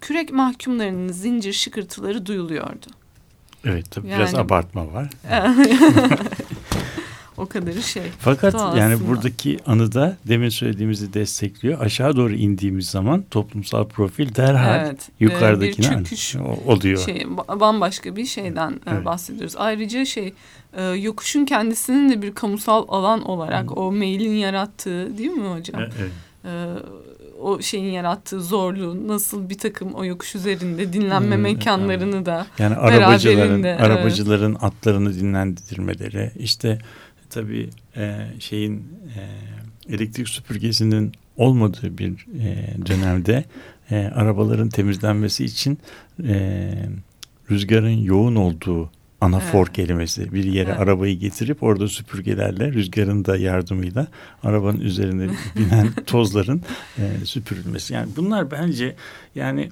Kürek 0.00 0.32
mahkumlarının 0.32 1.12
zincir 1.12 1.52
şıkırtıları 1.52 2.26
duyuluyordu. 2.26 2.86
Evet 3.64 3.90
tabii 3.90 4.08
yani, 4.08 4.18
biraz 4.18 4.34
abartma 4.34 4.92
var. 4.92 5.10
o 7.38 7.46
kadarı 7.46 7.82
şey. 7.82 8.02
Fakat 8.18 8.54
yani 8.54 8.94
aslında. 8.94 9.08
buradaki 9.08 9.58
anıda 9.66 10.16
demin 10.28 10.48
söylediğimizi 10.48 11.12
destekliyor. 11.12 11.80
Aşağı 11.80 12.16
doğru 12.16 12.34
indiğimiz 12.34 12.90
zaman 12.90 13.24
toplumsal 13.30 13.84
profil 13.84 14.34
derhal 14.34 14.86
evet, 14.86 15.08
yukarıdakine 15.20 15.90
bir 15.90 16.04
çöküş 16.04 16.36
oluyor. 16.66 16.98
Şey, 16.98 17.26
bambaşka 17.60 18.16
bir 18.16 18.26
şeyden 18.26 18.70
e, 18.70 18.90
evet. 18.90 19.04
bahsediyoruz. 19.04 19.54
Ayrıca 19.56 20.04
şey 20.04 20.34
e, 20.76 20.82
yokuşun 20.82 21.44
kendisinin 21.44 22.10
de 22.10 22.22
bir 22.22 22.34
kamusal 22.34 22.84
alan 22.88 23.24
olarak 23.24 23.70
Hı. 23.70 23.74
o 23.74 23.92
mailin 23.92 24.34
yarattığı 24.34 25.18
değil 25.18 25.30
mi 25.30 25.48
hocam? 25.48 25.82
Evet. 25.82 26.12
O 27.42 27.62
şeyin 27.62 27.92
yarattığı 27.92 28.40
zorluğu 28.40 29.08
nasıl 29.08 29.50
bir 29.50 29.58
takım 29.58 29.94
o 29.94 30.04
yokuş 30.04 30.34
üzerinde 30.34 30.92
dinlenme 30.92 31.36
hmm, 31.36 31.42
mekanlarını 31.42 32.26
da 32.26 32.46
yani 32.58 32.76
arabacıların 32.76 33.62
arabacıların 33.62 34.56
atlarını 34.60 35.14
dinlendirmeleri 35.14 36.32
işte 36.38 36.78
tabii 37.36 37.70
e, 37.96 38.26
şeyin 38.38 38.84
e, 39.16 39.94
elektrik 39.94 40.28
süpürgesinin 40.28 41.12
olmadığı 41.36 41.98
bir 41.98 42.26
e, 42.40 42.76
dönemde 42.86 43.44
e, 43.90 43.96
arabaların 43.96 44.68
temizlenmesi 44.68 45.44
için 45.44 45.78
e, 46.24 46.70
rüzgarın 47.50 47.98
yoğun 47.98 48.36
olduğu 48.36 48.90
anafor 49.20 49.66
evet. 49.66 49.72
kelimesi 49.72 50.32
bir 50.32 50.44
yere 50.44 50.70
evet. 50.70 50.80
arabayı 50.80 51.18
getirip 51.18 51.62
orada 51.62 51.88
süpürgelerle 51.88 52.72
rüzgarın 52.72 53.24
da 53.24 53.36
yardımıyla 53.36 54.06
arabanın 54.42 54.80
üzerine 54.80 55.28
binen 55.56 55.92
tozların 56.06 56.62
e, 56.98 57.24
süpürülmesi. 57.24 57.94
Yani 57.94 58.08
bunlar 58.16 58.50
bence 58.50 58.96
yani 59.34 59.68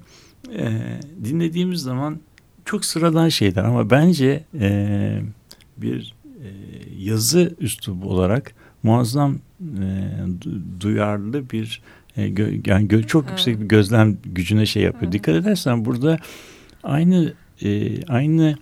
e, 0.57 0.81
dinlediğimiz 1.23 1.81
zaman 1.81 2.19
çok 2.65 2.85
sıradan 2.85 3.29
şeyler 3.29 3.63
ama 3.63 3.89
bence 3.89 4.43
e, 4.59 5.19
bir 5.77 6.15
e, 6.25 6.49
yazı 7.05 7.55
üslubu 7.59 8.09
olarak 8.09 8.55
muazzam 8.83 9.39
e, 9.61 10.11
duyarlı 10.79 11.49
bir 11.49 11.81
e, 12.17 12.29
gö, 12.29 12.51
yani 12.65 12.87
gö, 12.87 13.03
çok 13.03 13.23
evet. 13.23 13.31
yüksek 13.31 13.59
bir 13.59 13.65
gözlem 13.65 14.17
gücüne 14.25 14.65
şey 14.65 14.83
yapıyor. 14.83 15.03
Evet. 15.03 15.13
Dikkat 15.13 15.35
edersen 15.35 15.85
burada 15.85 16.19
aynı 16.83 17.33
e, 17.63 18.03
aynı 18.05 18.57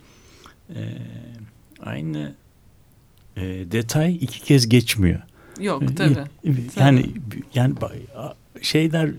e, 0.69 0.81
aynı 1.79 2.33
e, 3.38 3.41
detay 3.71 4.15
iki 4.15 4.41
kez 4.43 4.69
geçmiyor. 4.69 5.19
Yok 5.59 5.83
e, 5.83 5.95
tabii. 5.95 6.15
Yani 6.77 7.01
tabii. 7.01 7.43
yani 7.53 7.75
şeyler 8.62 9.12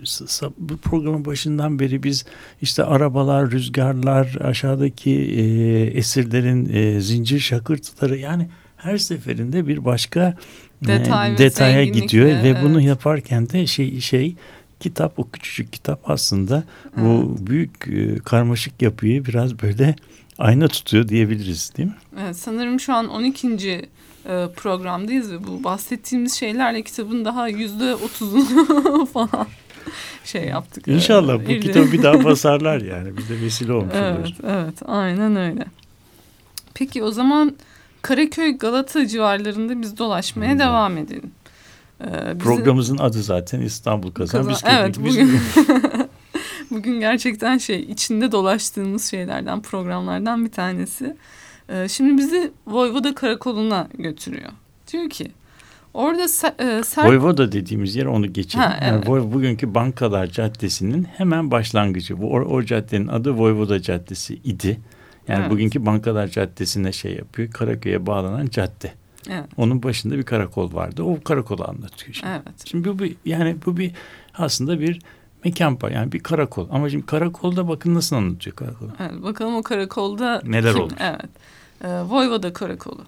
bu 0.59 0.77
programın 0.77 1.25
başından 1.25 1.79
beri 1.79 2.03
biz 2.03 2.25
işte 2.63 2.85
arabalar, 2.85 3.51
rüzgarlar, 3.51 4.37
aşağıdaki 4.41 5.11
e, 5.11 5.43
esirlerin 5.85 6.75
e, 6.75 7.01
zincir 7.01 7.41
şakırtıları 7.41 8.19
yani 8.19 8.49
her 8.85 8.99
seferinde 8.99 9.67
bir 9.69 9.85
başka 9.85 10.37
Detay 10.87 11.35
e, 11.35 11.39
detaya 11.39 11.85
gidiyor 11.85 12.27
ve 12.27 12.49
evet. 12.49 12.57
bunu 12.63 12.81
yaparken 12.81 13.49
de 13.49 13.67
şey 13.67 14.01
şey 14.01 14.37
kitap 14.81 15.19
o 15.19 15.31
küçücük 15.31 15.73
kitap 15.73 16.11
aslında 16.11 16.65
evet. 16.85 17.05
bu 17.05 17.37
büyük 17.47 17.89
e, 17.89 18.19
karmaşık 18.19 18.83
yapıyı 18.83 19.25
biraz 19.25 19.63
böyle 19.63 19.97
ayna 20.39 20.69
tutuyor 20.69 21.09
diyebiliriz 21.09 21.73
değil 21.77 21.89
mi? 21.89 21.97
Evet 22.23 22.37
sanırım 22.37 22.81
şu 22.81 22.95
an 22.95 23.09
12. 23.09 23.49
E, 24.29 24.49
programdayız 24.57 25.33
ve 25.33 25.45
bu 25.45 25.65
bahsettiğimiz 25.65 26.35
şeylerle 26.35 26.83
kitabın 26.83 27.25
daha 27.25 27.49
yüzde 27.49 27.95
otuzunu 27.95 29.07
falan 29.13 29.47
şey 30.25 30.45
yaptık. 30.45 30.89
İnşallah 30.89 31.39
bu 31.39 31.61
kitabı 31.61 31.93
bir 31.93 32.03
daha 32.03 32.25
basarlar 32.25 32.81
yani. 32.81 33.17
Biz 33.17 33.29
de 33.29 33.41
vesile 33.41 33.73
olmuş 33.73 33.95
evet, 33.97 34.19
oluruz. 34.19 34.35
Evet 34.45 34.75
aynen 34.87 35.37
öyle. 35.37 35.65
Peki 36.75 37.03
o 37.03 37.11
zaman 37.11 37.57
Karaköy 38.05 38.59
Galata 38.59 39.07
civarlarında 39.07 39.83
biz 39.83 39.99
dolaşmaya 39.99 40.53
hmm. 40.53 40.59
devam 40.59 40.99
edelim. 40.99 41.33
Ee, 42.01 42.39
Programımızın 42.39 42.99
adı 42.99 43.23
zaten 43.23 43.61
İstanbul 43.61 44.11
Kazan. 44.13 44.47
Kazan. 44.47 44.71
Evet 44.71 44.97
bugün 44.99 45.41
bugün 46.71 47.01
gerçekten 47.01 47.59
şey 47.59 47.83
içinde 47.83 48.33
dolaştığımız 48.33 49.11
şeylerden 49.11 49.63
programlardan 49.63 50.45
bir 50.45 50.51
tanesi. 50.51 51.17
Ee, 51.69 51.89
şimdi 51.89 52.19
bizi 52.19 52.53
Voyvoda 52.67 53.15
Karakolu'na 53.15 53.89
götürüyor. 53.99 54.51
Diyor 54.93 55.11
ki 55.11 55.31
orada 55.95 56.23
e, 56.23 56.83
ser... 56.85 57.09
Voyvoda 57.09 57.53
dediğimiz 57.53 57.97
yer 57.97 58.07
onu 58.07 58.33
geçelim. 58.33 58.67
Ha, 58.67 58.79
evet. 58.83 59.09
yani 59.09 59.33
bugünkü 59.33 59.75
Bankalar 59.75 60.27
Caddesi'nin 60.27 61.05
hemen 61.05 61.51
başlangıcı. 61.51 62.23
Bu 62.23 62.35
o, 62.35 62.41
o 62.41 62.63
caddenin 62.63 63.09
adı 63.09 63.33
Voyvoda 63.33 63.83
Caddesi 63.83 64.35
idi. 64.35 64.81
Yani 65.29 65.41
evet. 65.41 65.51
bugünkü 65.51 65.87
Bankalar 65.87 66.29
Caddesi'ne 66.29 66.93
şey 66.93 67.15
yapıyor. 67.15 67.51
Karaköy'e 67.51 68.07
bağlanan 68.07 68.47
cadde. 68.47 68.93
Evet. 69.31 69.45
Onun 69.57 69.83
başında 69.83 70.19
bir 70.19 70.23
karakol 70.23 70.75
vardı. 70.75 71.03
O 71.03 71.21
karakolu 71.21 71.69
anlatıyor 71.69 72.13
şimdi. 72.13 72.33
Evet. 72.33 72.55
Şimdi 72.65 72.89
bu 72.89 72.99
bir 72.99 73.17
yani 73.25 73.57
bu 73.67 73.77
bir 73.77 73.93
aslında 74.35 74.81
bir 74.81 75.01
mekan 75.45 75.79
yani 75.91 76.13
bir 76.13 76.21
karakol. 76.21 76.69
Ama 76.71 76.91
şimdi 76.91 77.07
karakolda 77.07 77.69
bakın 77.69 77.95
nasıl 77.95 78.17
anlatıyor 78.17 78.57
karakolu. 78.57 78.91
Evet, 79.01 79.23
bakalım 79.23 79.57
o 79.57 79.63
karakolda 79.63 80.43
neler 80.47 80.73
kim? 80.73 80.83
olmuş. 80.83 80.95
Evet. 81.01 81.31
Ee, 81.85 81.89
Voyvoda 81.89 82.53
karakolu. 82.53 83.05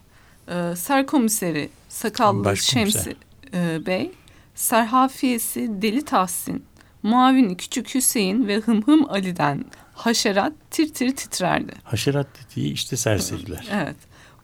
Ee, 0.48 0.76
Serkomiseri 0.76 1.68
Sakallı 1.88 2.56
Şemsi 2.56 3.16
e, 3.54 3.86
Bey, 3.86 4.12
Serhafiyesi 4.54 5.82
Deli 5.82 6.04
Tahsin, 6.04 6.64
Muavini 7.02 7.56
Küçük 7.56 7.94
Hüseyin 7.94 8.48
ve 8.48 8.56
Hımhım 8.56 9.10
Ali'den 9.10 9.64
haşerat 9.96 10.52
tir 10.70 10.94
tir 10.94 11.16
titrerdi. 11.16 11.72
Haşerat 11.84 12.26
dediği 12.40 12.72
işte 12.72 12.96
serseriler. 12.96 13.68
Evet. 13.72 13.96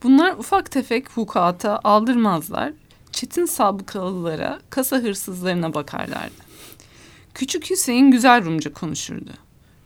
Bunlar 0.03 0.33
ufak 0.33 0.71
tefek 0.71 1.11
hukuata 1.11 1.81
aldırmazlar. 1.85 2.73
Çetin 3.13 3.45
sabıkalılara, 3.45 4.61
kasa 4.71 4.97
hırsızlarına 4.97 5.75
bakarlardı. 5.75 6.43
Küçük 7.35 7.71
Hüseyin 7.71 8.11
güzel 8.11 8.45
Rumca 8.45 8.73
konuşurdu. 8.73 9.31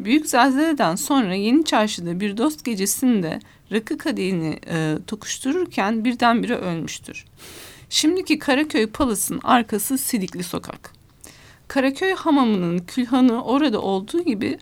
Büyük 0.00 0.26
zelzeleden 0.26 0.94
sonra 0.94 1.34
Yeni 1.34 1.64
Çarşı'da 1.64 2.20
bir 2.20 2.36
dost 2.36 2.64
gecesinde 2.64 3.40
rakı 3.72 3.98
kadehini 3.98 4.58
e, 4.70 4.98
tokuştururken 5.06 6.04
birdenbire 6.04 6.56
ölmüştür. 6.56 7.24
Şimdiki 7.90 8.38
Karaköy 8.38 8.86
Palas'ın 8.86 9.40
arkası 9.44 9.98
Sidikli 9.98 10.42
Sokak. 10.42 10.92
Karaköy 11.68 12.14
hamamının 12.14 12.78
külhanı 12.78 13.44
orada 13.44 13.80
olduğu 13.80 14.22
gibi 14.22 14.58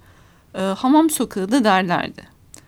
e, 0.54 0.60
hamam 0.60 1.10
sokağı 1.10 1.50
da 1.50 1.64
derlerdi. 1.64 2.22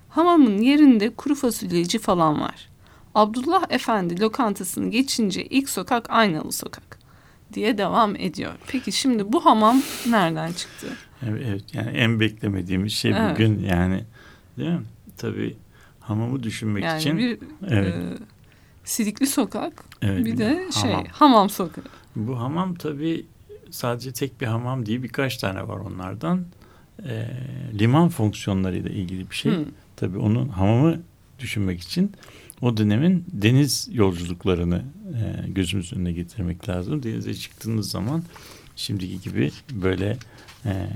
Hamamın 0.08 0.58
yerinde 0.58 1.14
kuru 1.14 1.34
fasulyeci 1.34 1.98
falan 1.98 2.40
var. 2.40 2.68
Abdullah 3.14 3.64
Efendi 3.70 4.20
lokantasını 4.20 4.90
geçince 4.90 5.44
ilk 5.44 5.68
sokak 5.68 6.10
Aynalı 6.10 6.52
Sokak 6.52 6.98
diye 7.52 7.78
devam 7.78 8.16
ediyor. 8.16 8.52
Peki 8.66 8.92
şimdi 8.92 9.32
bu 9.32 9.44
hamam 9.44 9.82
nereden 10.06 10.52
çıktı? 10.52 10.86
Evet, 11.28 11.42
evet 11.48 11.74
yani 11.74 11.90
en 11.90 12.20
beklemediğimiz 12.20 12.92
şey 12.92 13.10
evet. 13.10 13.30
bugün 13.30 13.58
yani 13.58 14.04
değil 14.58 14.70
mi? 14.70 14.82
Tabii 15.16 15.56
hamamı 16.00 16.42
düşünmek 16.42 16.84
yani 16.84 17.00
için. 17.00 17.18
Bir, 17.18 17.38
evet. 17.68 17.94
e, 17.94 18.18
Sidikli 18.84 19.26
Sokak 19.26 19.84
evet, 20.02 20.24
bir 20.24 20.38
de 20.38 20.48
hamam. 20.48 20.72
şey 20.72 21.10
hamam 21.12 21.50
sokağı. 21.50 21.84
Bu 22.16 22.40
hamam 22.40 22.74
tabii 22.74 23.26
sadece 23.70 24.12
tek 24.12 24.40
bir 24.40 24.46
hamam 24.46 24.86
değil 24.86 25.02
birkaç 25.02 25.36
tane 25.36 25.68
var 25.68 25.76
onlardan 25.76 26.44
e, 27.04 27.28
liman 27.78 28.08
fonksiyonlarıyla 28.08 28.90
ilgili 28.90 29.30
bir 29.30 29.34
şey. 29.34 29.52
Hmm. 29.52 29.64
Tabii 29.96 30.18
onun 30.18 30.48
hamamı 30.48 31.00
düşünmek 31.38 31.80
için 31.80 32.12
o 32.60 32.76
dönemin 32.76 33.24
deniz 33.32 33.88
yolculuklarını 33.92 34.82
e, 35.14 35.48
gözümüz 35.48 35.92
önüne 35.92 36.12
getirmek 36.12 36.68
lazım. 36.68 37.02
Denize 37.02 37.34
çıktığınız 37.34 37.90
zaman 37.90 38.22
şimdiki 38.76 39.20
gibi 39.20 39.50
böyle 39.72 40.16
e, 40.64 40.86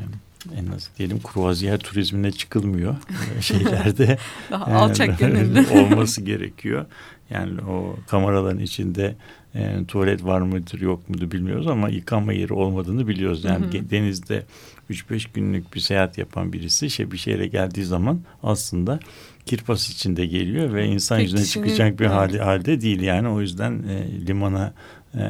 en 0.57 0.67
az 0.67 0.91
diyelim 0.99 1.21
kruvaziyer 1.23 1.79
turizmine 1.79 2.33
çıkılmıyor 2.33 2.97
şeylerde. 3.41 4.19
Daha 4.51 4.65
alçak 4.65 5.19
gönüllü. 5.19 5.67
olması 5.69 6.21
gerekiyor. 6.21 6.87
Yani 7.31 7.61
o 7.61 7.97
kameraların 8.07 8.59
içinde 8.59 9.17
e, 9.55 9.85
tuvalet 9.89 10.25
var 10.25 10.41
mıdır 10.41 10.81
yok 10.81 11.09
mudur 11.09 11.31
bilmiyoruz 11.31 11.67
ama 11.67 11.89
yıkanma 11.89 12.33
yeri 12.33 12.53
olmadığını 12.53 13.09
biliyoruz. 13.09 13.45
Yani 13.45 13.67
hı 13.67 13.79
hı. 13.79 13.91
denizde 13.91 14.43
3-5 14.91 15.27
günlük 15.35 15.75
bir 15.75 15.81
seyahat 15.81 16.19
yapan 16.19 16.53
birisi 16.53 16.91
şey 16.91 17.11
bir 17.11 17.17
şehre 17.17 17.47
geldiği 17.47 17.85
zaman 17.85 18.21
aslında 18.43 19.01
kirpas 19.47 19.91
içinde 19.91 20.27
geliyor 20.27 20.75
ve 20.75 20.87
insan 20.87 21.19
Peki, 21.19 21.33
yüzüne 21.33 21.45
çıkacak 21.45 22.01
bir 22.01 22.07
hali, 22.07 22.41
halde 22.41 22.81
değil 22.81 23.01
yani 23.01 23.29
o 23.29 23.41
yüzden 23.41 23.83
e, 23.89 24.27
limana 24.27 24.73
e, 25.15 25.21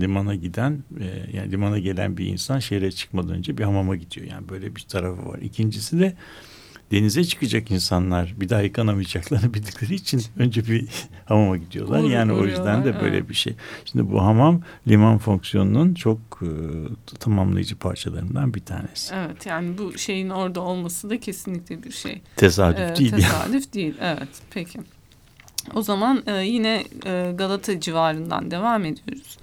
limana 0.00 0.34
giden 0.34 0.84
e, 1.00 1.36
yani 1.36 1.52
limana 1.52 1.78
gelen 1.78 2.16
bir 2.16 2.26
insan 2.26 2.58
şehre 2.58 2.92
çıkmadan 2.92 3.30
önce 3.30 3.58
bir 3.58 3.64
hamama 3.64 3.96
gidiyor 3.96 4.26
yani 4.26 4.48
böyle 4.48 4.76
bir 4.76 4.80
tarafı 4.80 5.28
var. 5.28 5.38
İkincisi 5.38 6.00
de 6.00 6.14
denize 6.90 7.24
çıkacak 7.24 7.70
insanlar 7.70 8.34
bir 8.40 8.48
daha 8.48 8.60
yıkanamayacaklarını 8.60 9.54
bildikleri 9.54 9.94
için 9.94 10.22
önce 10.36 10.66
bir 10.66 10.88
hamama 11.24 11.56
gidiyorlar. 11.56 12.02
Uğur, 12.02 12.10
yani 12.10 12.32
o 12.32 12.44
yüzden 12.44 12.84
de 12.84 13.00
böyle 13.00 13.28
bir 13.28 13.34
şey. 13.34 13.54
Şimdi 13.84 14.10
bu 14.10 14.22
hamam 14.22 14.62
liman 14.88 15.18
fonksiyonunun 15.18 15.94
çok 15.94 16.18
e, 16.42 16.50
tamamlayıcı 17.18 17.76
parçalarından 17.76 18.54
bir 18.54 18.60
tanesi. 18.60 19.14
Evet 19.14 19.46
yani 19.46 19.78
bu 19.78 19.98
şeyin 19.98 20.30
orada 20.30 20.60
olması 20.60 21.10
da 21.10 21.20
kesinlikle 21.20 21.82
bir 21.82 21.92
şey. 21.92 22.22
Tesadüf 22.36 22.80
ee, 22.80 22.96
değil. 22.96 23.10
Tesadüf 23.10 23.52
yani. 23.52 23.72
değil 23.72 23.94
evet 24.00 24.28
peki. 24.50 24.80
O 25.74 25.82
zaman 25.82 26.22
e, 26.26 26.32
yine 26.32 26.84
e, 27.06 27.32
Galata 27.34 27.80
civarından 27.80 28.50
devam 28.50 28.84
ediyoruz 28.84 29.38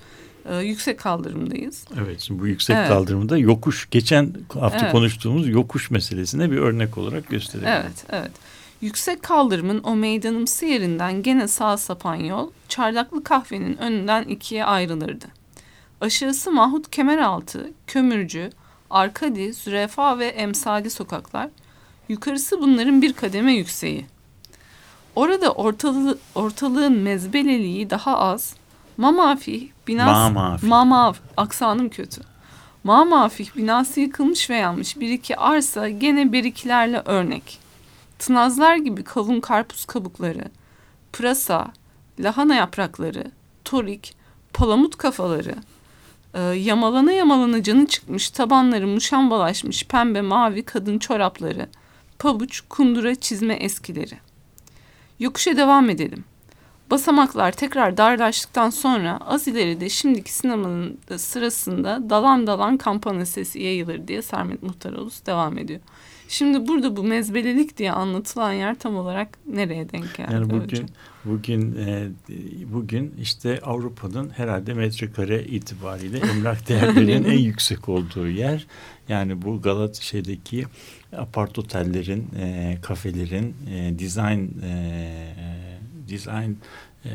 e, 0.50 0.56
yüksek 0.56 1.00
kaldırımdayız. 1.00 1.86
Evet 2.02 2.22
şimdi 2.22 2.42
bu 2.42 2.48
yüksek 2.48 2.76
evet. 2.76 2.88
kaldırımda 2.88 3.38
yokuş 3.38 3.90
geçen 3.92 4.34
hafta 4.60 4.80
evet. 4.80 4.92
konuştuğumuz 4.92 5.50
yokuş 5.50 5.92
meselesine 5.92 6.52
bir 6.52 6.58
örnek 6.58 6.98
olarak 6.98 7.30
gösterelim. 7.30 7.70
Evet 7.70 8.06
evet. 8.10 8.32
Yüksek 8.82 9.24
kaldırımın 9.24 9.84
o 9.84 9.96
meydanımsı 9.96 10.66
yerinden 10.66 11.24
gene 11.24 11.48
sağ 11.48 11.78
sapan 11.78 12.16
yol 12.16 12.52
çardaklı 12.70 13.24
kahvenin 13.24 13.78
önünden 13.78 14.24
ikiye 14.24 14.66
ayrılırdı. 14.66 15.26
Aşağısı 16.02 16.52
Mahmut 16.52 16.92
Kemeraltı, 16.92 17.72
Kömürcü, 17.88 18.50
Arkadi, 18.90 19.54
Zürefa 19.54 20.20
ve 20.20 20.26
Emsali 20.26 20.90
sokaklar. 20.90 21.50
Yukarısı 22.10 22.62
bunların 22.62 23.02
bir 23.02 23.14
kademe 23.14 23.54
yükseği. 23.54 24.06
Orada 25.16 25.52
ortalığı, 25.52 26.18
ortalığın 26.36 26.98
mezbeleliği 26.98 27.90
daha 27.90 28.18
az, 28.18 28.54
Mamafih 28.98 29.68
binası... 29.88 30.34
Mamafih. 30.34 30.68
Mamav. 30.68 31.14
Aksanım 31.38 31.90
kötü. 31.90 32.22
Mamafih 32.84 33.56
binası 33.56 34.00
yıkılmış 34.00 34.50
ve 34.50 34.56
yanmış. 34.56 35.00
Bir 35.00 35.10
iki 35.10 35.38
arsa 35.38 35.90
gene 35.90 36.32
birikilerle 36.32 37.02
örnek. 37.06 37.60
Tınazlar 38.20 38.76
gibi 38.76 39.04
kalın 39.04 39.40
karpuz 39.40 39.86
kabukları, 39.86 40.44
pırasa, 41.14 41.68
lahana 42.20 42.56
yaprakları, 42.56 43.32
torik, 43.66 44.16
palamut 44.54 44.98
kafaları, 44.98 45.56
e, 46.34 46.42
yamalana 46.42 47.12
yamalana 47.12 47.64
canı 47.64 47.88
çıkmış, 47.88 48.30
tabanları 48.30 48.88
muşambalaşmış 48.88 49.86
pembe 49.86 50.22
mavi 50.22 50.64
kadın 50.64 51.00
çorapları, 51.00 51.70
pabuç, 52.20 52.62
kundura 52.70 53.16
çizme 53.16 53.54
eskileri. 53.54 54.18
Yokuşa 55.20 55.58
devam 55.58 55.90
edelim. 55.90 56.26
Basamaklar 56.92 57.52
tekrar 57.52 57.98
darlaştıktan 57.98 58.70
sonra 58.70 59.20
az 59.26 59.48
ileride 59.48 59.90
şimdiki 59.90 60.34
sinemanın 60.34 61.00
sırasında 61.18 62.10
dalan 62.10 62.48
dalan 62.48 62.78
kampana 62.78 63.26
sesi 63.26 63.60
yayılır 63.60 64.08
diye 64.08 64.22
Sermet 64.22 64.64
Muhtaroğlu 64.64 65.10
devam 65.26 65.58
ediyor. 65.58 65.80
Şimdi 66.30 66.68
burada 66.68 66.96
bu 66.96 67.04
mezbelelik 67.04 67.78
diye 67.78 67.92
anlatılan 67.92 68.54
yer 68.54 68.80
tam 68.80 68.96
olarak 68.96 69.38
nereye 69.48 69.90
denk 69.90 70.16
geldi? 70.16 70.34
Yani 70.34 70.50
bugün 70.50 70.86
bugün 71.26 71.76
e, 71.76 72.08
bugün 72.74 73.14
işte 73.22 73.60
Avrupa'nın 73.64 74.30
herhalde 74.30 74.74
metrekare 74.74 75.44
itibariyle 75.44 76.18
emlak 76.18 76.70
değerlerinin 76.70 77.24
en 77.24 77.38
yüksek 77.38 77.90
olduğu 77.90 78.28
yer. 78.28 78.68
Yani 79.10 79.42
bu 79.42 79.62
Galat 79.62 79.96
şeydeki 79.96 80.66
apart 81.18 81.60
otellerin, 81.60 82.28
e, 82.40 82.78
kafelerin, 82.82 83.56
e, 83.74 84.00
design 84.00 84.62
e, 84.64 85.38
design 86.10 86.52
e, 87.06 87.10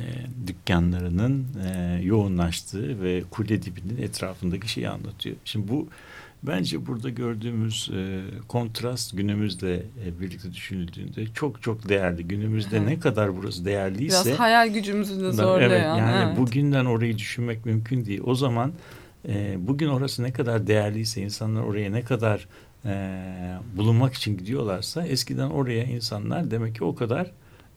dükkanlarının 0.46 1.46
e, 1.64 2.00
yoğunlaştığı 2.02 3.02
ve 3.02 3.22
kule 3.30 3.62
dibinin 3.62 4.02
etrafındaki 4.02 4.68
şeyi 4.68 4.88
anlatıyor. 4.88 5.36
Şimdi 5.44 5.68
bu 5.68 5.88
bence 6.42 6.86
burada 6.86 7.08
gördüğümüz 7.10 7.90
e, 7.94 8.20
kontrast 8.48 9.16
günümüzle 9.16 9.74
e, 9.76 10.20
birlikte 10.20 10.52
düşünüldüğünde 10.52 11.26
çok 11.34 11.62
çok 11.62 11.88
değerli. 11.88 12.28
Günümüzde 12.28 12.76
evet. 12.76 12.88
ne 12.88 13.00
kadar 13.00 13.36
burası 13.36 13.64
değerliyse 13.64 14.24
biraz 14.24 14.38
hayal 14.38 14.68
gücümüzü 14.68 15.20
de 15.20 15.32
zorlayan. 15.32 15.70
Evet, 15.70 15.82
yani 15.82 16.26
evet. 16.26 16.38
bugünden 16.38 16.84
orayı 16.84 17.18
düşünmek 17.18 17.66
mümkün 17.66 18.04
değil. 18.04 18.20
O 18.24 18.34
zaman 18.34 18.72
e, 19.28 19.56
bugün 19.58 19.88
orası 19.88 20.22
ne 20.22 20.32
kadar 20.32 20.66
değerliyse 20.66 21.22
insanlar 21.22 21.62
oraya 21.62 21.90
ne 21.90 22.02
kadar 22.02 22.48
e, 22.84 23.22
bulunmak 23.76 24.14
için 24.14 24.38
gidiyorlarsa 24.38 25.06
eskiden 25.06 25.50
oraya 25.50 25.84
insanlar 25.84 26.50
demek 26.50 26.74
ki 26.74 26.84
o 26.84 26.94
kadar 26.94 27.26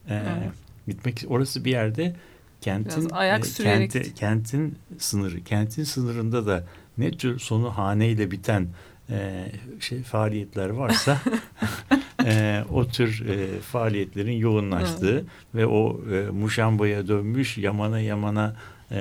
e, 0.08 0.14
evet 0.14 0.65
gitmek 0.86 1.24
orası 1.28 1.64
bir 1.64 1.70
yerde 1.70 2.16
kentin 2.60 3.10
ayak 3.10 3.46
e, 3.46 3.62
kenti, 3.62 4.14
kentin 4.14 4.78
sınırı 4.98 5.44
kentin 5.44 5.84
sınırında 5.84 6.46
da 6.46 6.66
ne 6.98 7.10
tür 7.10 7.38
sonu 7.38 7.70
haneyle 7.78 8.30
biten 8.30 8.68
e, 9.10 9.46
şey 9.80 10.02
faaliyetler 10.02 10.68
varsa 10.68 11.20
e, 12.24 12.64
o 12.72 12.86
tür 12.86 13.26
e, 13.28 13.60
faaliyetlerin 13.60 14.36
yoğunlaştığı 14.36 15.12
evet. 15.12 15.24
ve 15.54 15.66
o 15.66 16.00
e, 16.12 16.30
muşambaya 16.30 17.08
dönmüş 17.08 17.58
yamana 17.58 18.00
yamana 18.00 18.56
e, 18.90 18.96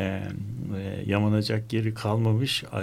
e, 0.77 1.03
yamanacak 1.05 1.73
yeri 1.73 1.93
kalmamış 1.93 2.63
e, 2.63 2.81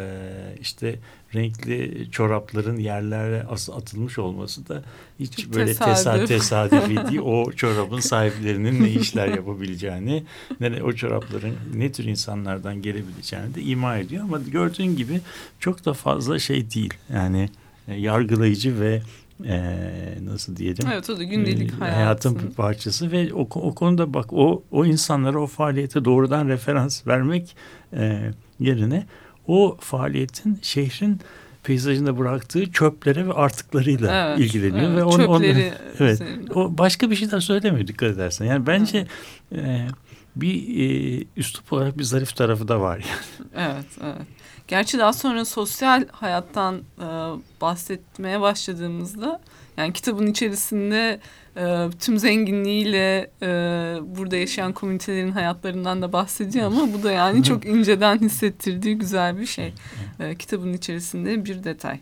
işte 0.60 0.98
renkli 1.34 2.08
çorapların 2.10 2.76
yerlere 2.76 3.42
atılmış 3.72 4.18
olması 4.18 4.68
da 4.68 4.82
hiç 5.20 5.36
Çok 5.36 5.54
böyle 5.54 5.74
tesadüf. 5.74 6.28
tesadüfi 6.28 6.96
değil. 6.96 7.18
O 7.22 7.52
çorabın 7.52 8.00
sahiplerinin 8.00 8.84
ne 8.84 8.90
işler 8.90 9.28
yapabileceğini, 9.28 10.24
ne 10.60 10.82
o 10.82 10.92
çorapların 10.92 11.54
ne 11.74 11.92
tür 11.92 12.04
insanlardan 12.04 12.82
gelebileceğini 12.82 13.54
de 13.54 13.62
ima 13.62 13.96
ediyor. 13.96 14.24
Ama 14.24 14.38
gördüğün 14.38 14.96
gibi 14.96 15.20
çok 15.60 15.84
da 15.84 15.92
fazla 15.94 16.38
şey 16.38 16.70
değil. 16.70 16.94
Yani 17.12 17.48
e, 17.88 17.94
yargılayıcı 17.94 18.80
ve 18.80 19.02
e, 19.44 20.18
nasıl 20.24 20.56
diyelim? 20.56 20.88
Evet 20.92 21.10
o 21.10 21.18
da 21.18 21.22
gündelik 21.22 21.70
e, 21.70 21.74
hayatın. 21.74 21.94
hayatın 21.94 22.38
bir 22.38 22.54
parçası 22.54 23.12
ve 23.12 23.34
o, 23.34 23.40
o 23.40 23.74
konuda 23.74 24.14
bak 24.14 24.32
o 24.32 24.62
o 24.70 24.86
insanlara 24.86 25.40
o 25.40 25.46
faaliyete 25.46 26.04
doğrudan 26.04 26.48
referans 26.48 27.06
vermek 27.06 27.56
e, 27.92 28.30
yerine 28.60 29.06
o 29.46 29.76
faaliyetin 29.80 30.58
şehrin 30.62 31.20
peyzajında 31.64 32.18
bıraktığı 32.18 32.72
çöplere 32.72 33.26
ve 33.26 33.32
artıklarıyla 33.32 34.28
evet, 34.28 34.38
ilgileniyor 34.38 34.90
evet, 34.90 34.98
ve 34.98 35.04
on, 35.04 35.16
çöpleri 35.16 35.72
on, 36.00 36.04
evet 36.04 36.22
o 36.54 36.78
başka 36.78 37.10
bir 37.10 37.16
şey 37.16 37.30
daha 37.30 37.40
söylemiyor 37.40 37.86
dikkat 37.86 38.10
edersen. 38.10 38.44
Yani 38.44 38.66
bence 38.66 39.06
evet. 39.52 39.64
e, 39.64 39.88
bir 40.36 40.80
e, 40.80 41.24
üslup 41.36 41.72
olarak 41.72 41.98
bir 41.98 42.04
zarif 42.04 42.36
tarafı 42.36 42.68
da 42.68 42.80
var 42.80 42.96
yani. 42.96 43.48
Evet, 43.56 43.86
evet. 44.02 44.26
Gerçi 44.72 44.98
daha 44.98 45.12
sonra 45.12 45.44
sosyal 45.44 46.04
hayattan 46.12 46.76
e, 46.98 47.06
bahsetmeye 47.60 48.40
başladığımızda 48.40 49.40
yani 49.76 49.92
kitabın 49.92 50.26
içerisinde 50.26 51.20
e, 51.56 51.90
tüm 52.00 52.18
zenginliğiyle 52.18 53.30
e, 53.42 53.48
burada 54.02 54.36
yaşayan 54.36 54.72
komünitelerin 54.72 55.32
hayatlarından 55.32 56.02
da 56.02 56.12
bahsediyor 56.12 56.66
ama 56.66 56.92
bu 56.94 57.02
da 57.02 57.12
yani 57.12 57.42
çok 57.42 57.66
inceden 57.66 58.18
hissettirdiği 58.18 58.98
güzel 58.98 59.38
bir 59.38 59.46
şey. 59.46 59.74
E, 60.20 60.34
kitabın 60.34 60.72
içerisinde 60.72 61.44
bir 61.44 61.64
detay. 61.64 61.98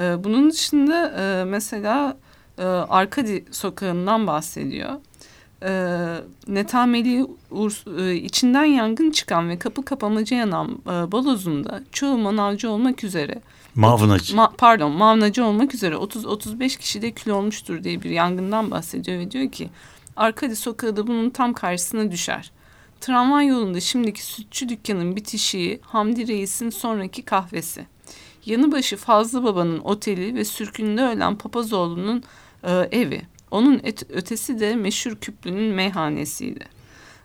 E, 0.00 0.24
bunun 0.24 0.50
dışında 0.50 1.08
e, 1.18 1.44
mesela 1.44 2.16
e, 2.58 2.62
Arkadi 2.64 3.44
sokağından 3.50 4.26
bahsediyor. 4.26 4.92
E, 5.64 5.70
Netameli 6.48 7.26
e, 7.98 8.14
içinden 8.14 8.64
yangın 8.64 9.10
çıkan 9.10 9.48
ve 9.48 9.58
kapı 9.58 9.84
kapamaca 9.84 10.36
yanan 10.36 10.78
e, 10.86 11.12
balozunda 11.12 11.82
çoğu 11.92 12.18
manavcı 12.18 12.70
olmak 12.70 13.04
üzere 13.04 13.40
Mavnacı. 13.74 14.36
Ma, 14.36 14.52
pardon 14.58 14.92
mavnacı 14.92 15.44
olmak 15.44 15.74
üzere 15.74 15.94
30-35 15.94 16.78
kişi 16.78 17.02
de 17.02 17.10
kül 17.10 17.30
olmuştur 17.30 17.84
diye 17.84 18.02
bir 18.02 18.10
yangından 18.10 18.70
bahsediyor 18.70 19.18
ve 19.18 19.30
diyor 19.30 19.50
ki 19.50 19.70
Arkadi 20.16 20.56
sokağı 20.56 20.96
da 20.96 21.06
bunun 21.06 21.30
tam 21.30 21.52
karşısına 21.52 22.10
düşer. 22.10 22.50
Tramvay 23.00 23.46
yolunda 23.46 23.80
şimdiki 23.80 24.26
sütçü 24.26 24.68
dükkanın 24.68 25.16
bitişiği 25.16 25.80
Hamdi 25.82 26.28
Reis'in 26.28 26.70
sonraki 26.70 27.22
kahvesi. 27.22 27.86
Yanıbaşı 28.46 28.96
Fazlı 28.96 29.44
Baba'nın 29.44 29.78
oteli 29.78 30.34
ve 30.34 30.44
sürkünde 30.44 31.02
ölen 31.02 31.38
Papazoğlu'nun 31.38 32.22
e, 32.62 32.72
evi. 32.72 33.22
Onun 33.54 33.80
ötesi 34.08 34.60
de 34.60 34.76
meşhur 34.76 35.16
Küplü'nün 35.16 35.74
meyhanesiydi. 35.74 36.64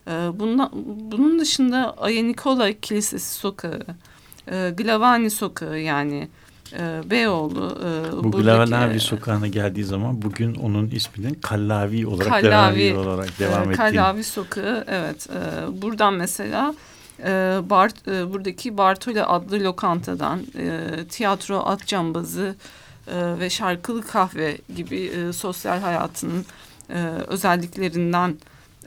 E, 0.07 0.11
bundan, 0.11 0.69
bunun 1.11 1.39
dışında 1.39 1.97
Aya 1.97 2.23
Nikola 2.23 2.73
Kilisesi 2.73 3.35
sokağı, 3.35 3.81
e, 4.51 4.73
Glavani 4.77 5.29
sokağı 5.29 5.79
yani 5.79 6.27
e, 6.73 7.01
Beyoğlu. 7.09 7.77
E, 7.85 8.23
Bu 8.23 8.31
Glavani 8.31 8.99
sokağına 8.99 9.47
geldiği 9.47 9.83
zaman 9.83 10.21
bugün 10.21 10.55
onun 10.55 10.89
isminin 10.89 11.33
Kallavi 11.33 12.07
olarak 12.07 12.29
Kallavi, 12.29 12.79
devam 12.79 13.07
olarak 13.07 13.39
devam 13.39 13.61
e, 13.61 13.73
ettiği. 13.73 13.77
Kallavi 13.77 14.23
sokağı 14.23 14.85
evet. 14.87 15.29
Buradan 15.81 16.13
mesela 16.13 16.75
Bart, 17.69 18.07
buradaki 18.07 18.77
Bartoli 18.77 19.23
adlı 19.23 19.63
lokantadan 19.63 20.39
tiyatro 21.09 21.57
at 21.65 21.87
cambazı 21.87 22.55
e, 23.11 23.39
ve 23.39 23.49
şarkılı 23.49 24.01
kahve 24.01 24.57
gibi 24.75 24.99
e, 24.99 25.33
sosyal 25.33 25.79
hayatının 25.79 26.45
e, 26.89 26.97
özelliklerinden 27.27 28.35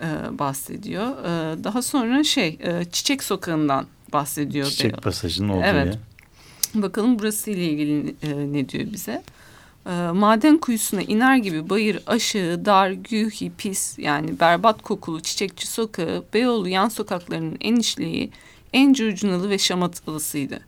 e, 0.00 0.38
bahsediyor. 0.38 1.06
E, 1.06 1.64
daha 1.64 1.82
sonra 1.82 2.24
şey 2.24 2.58
e, 2.61 2.85
Çiçek 2.85 3.22
Sokağı'ndan 3.22 3.87
bahsediyor. 4.12 4.66
Çiçek 4.66 4.90
diyor. 4.90 5.02
pasajının 5.02 5.48
olduğu 5.48 5.64
evet. 5.64 5.87
yer. 5.87 6.82
Bakalım 6.82 7.18
burası 7.18 7.50
ile 7.50 7.64
ilgili 7.64 8.14
e, 8.22 8.52
ne 8.52 8.68
diyor 8.68 8.92
bize. 8.92 9.22
E, 9.87 9.90
maden 10.12 10.58
kuyusuna 10.58 11.02
iner 11.02 11.37
gibi 11.37 11.70
bayır 11.70 12.02
aşağı, 12.06 12.64
dar, 12.64 12.90
gühi, 12.90 13.52
pis 13.58 13.98
yani 13.98 14.40
berbat 14.40 14.82
kokulu 14.82 15.20
çiçekçi 15.20 15.66
sokağı 15.66 16.24
Beyoğlu 16.35 16.68
yan 16.68 16.88
sokaklarının 16.88 17.56
en 17.61 17.76
işleyi, 17.76 18.30
en 18.72 18.92
curcunalı 18.92 19.50
ve 19.50 19.58
şamatılısıydı. 19.58 20.61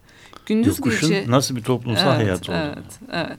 Gündüz 0.46 0.78
Yokuşun 0.78 1.08
gece 1.08 1.30
nasıl 1.30 1.56
bir 1.56 1.62
toplumsal 1.62 2.16
evet, 2.16 2.26
hayat 2.26 2.48
oldu? 2.48 2.58
Evet, 2.64 3.00
evet. 3.12 3.38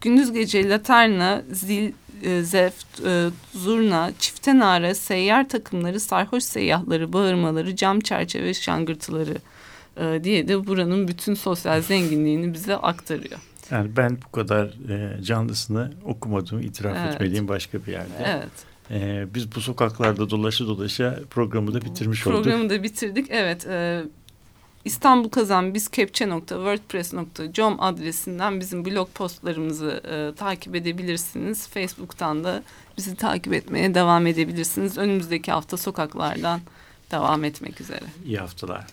Gündüz 0.00 0.32
gece 0.32 0.68
laterna, 0.68 1.42
zil, 1.52 1.92
e, 2.22 2.42
zeft, 2.42 3.00
e, 3.06 3.28
zurna, 3.52 4.12
çifte 4.18 4.58
nara, 4.58 4.94
seyyar 4.94 5.48
takımları, 5.48 6.00
sarhoş 6.00 6.44
seyyahları, 6.44 7.12
bağırmaları, 7.12 7.76
cam 7.76 8.00
çerçeve 8.00 8.54
şangırtıları 8.54 9.36
e, 9.96 10.24
diye 10.24 10.48
de 10.48 10.66
buranın 10.66 11.08
bütün 11.08 11.34
sosyal 11.34 11.82
zenginliğini 11.82 12.54
bize 12.54 12.76
aktarıyor. 12.76 13.40
Yani 13.70 13.96
ben 13.96 14.18
bu 14.26 14.32
kadar 14.32 14.64
e, 14.66 15.22
canlısını 15.22 15.92
okumadığımı 16.04 16.62
itiraf 16.62 16.96
evet. 17.00 17.14
etmeliyim 17.14 17.48
başka 17.48 17.86
bir 17.86 17.92
yerde. 17.92 18.24
Evet. 18.24 18.74
E, 18.90 19.26
biz 19.34 19.54
bu 19.54 19.60
sokaklarda 19.60 20.30
dolaşa 20.30 20.66
dolaşa 20.66 21.20
programı 21.30 21.74
da 21.74 21.82
bitirmiş 21.82 22.22
programı 22.22 22.40
olduk. 22.40 22.52
Programı 22.52 22.70
da 22.70 22.82
bitirdik. 22.82 23.26
Evet. 23.30 23.66
E, 23.66 24.02
İstanbul 24.84 25.28
Kazan 25.28 25.74
biz 25.74 25.88
adresinden 27.80 28.60
bizim 28.60 28.84
blog 28.84 29.08
postlarımızı 29.08 30.02
e, 30.08 30.34
takip 30.36 30.74
edebilirsiniz. 30.74 31.68
Facebook'tan 31.68 32.44
da 32.44 32.62
bizi 32.96 33.16
takip 33.16 33.52
etmeye 33.52 33.94
devam 33.94 34.26
edebilirsiniz. 34.26 34.98
Önümüzdeki 34.98 35.52
hafta 35.52 35.76
sokaklardan 35.76 36.60
devam 37.10 37.44
etmek 37.44 37.80
üzere. 37.80 38.04
İyi 38.26 38.38
haftalar. 38.38 38.86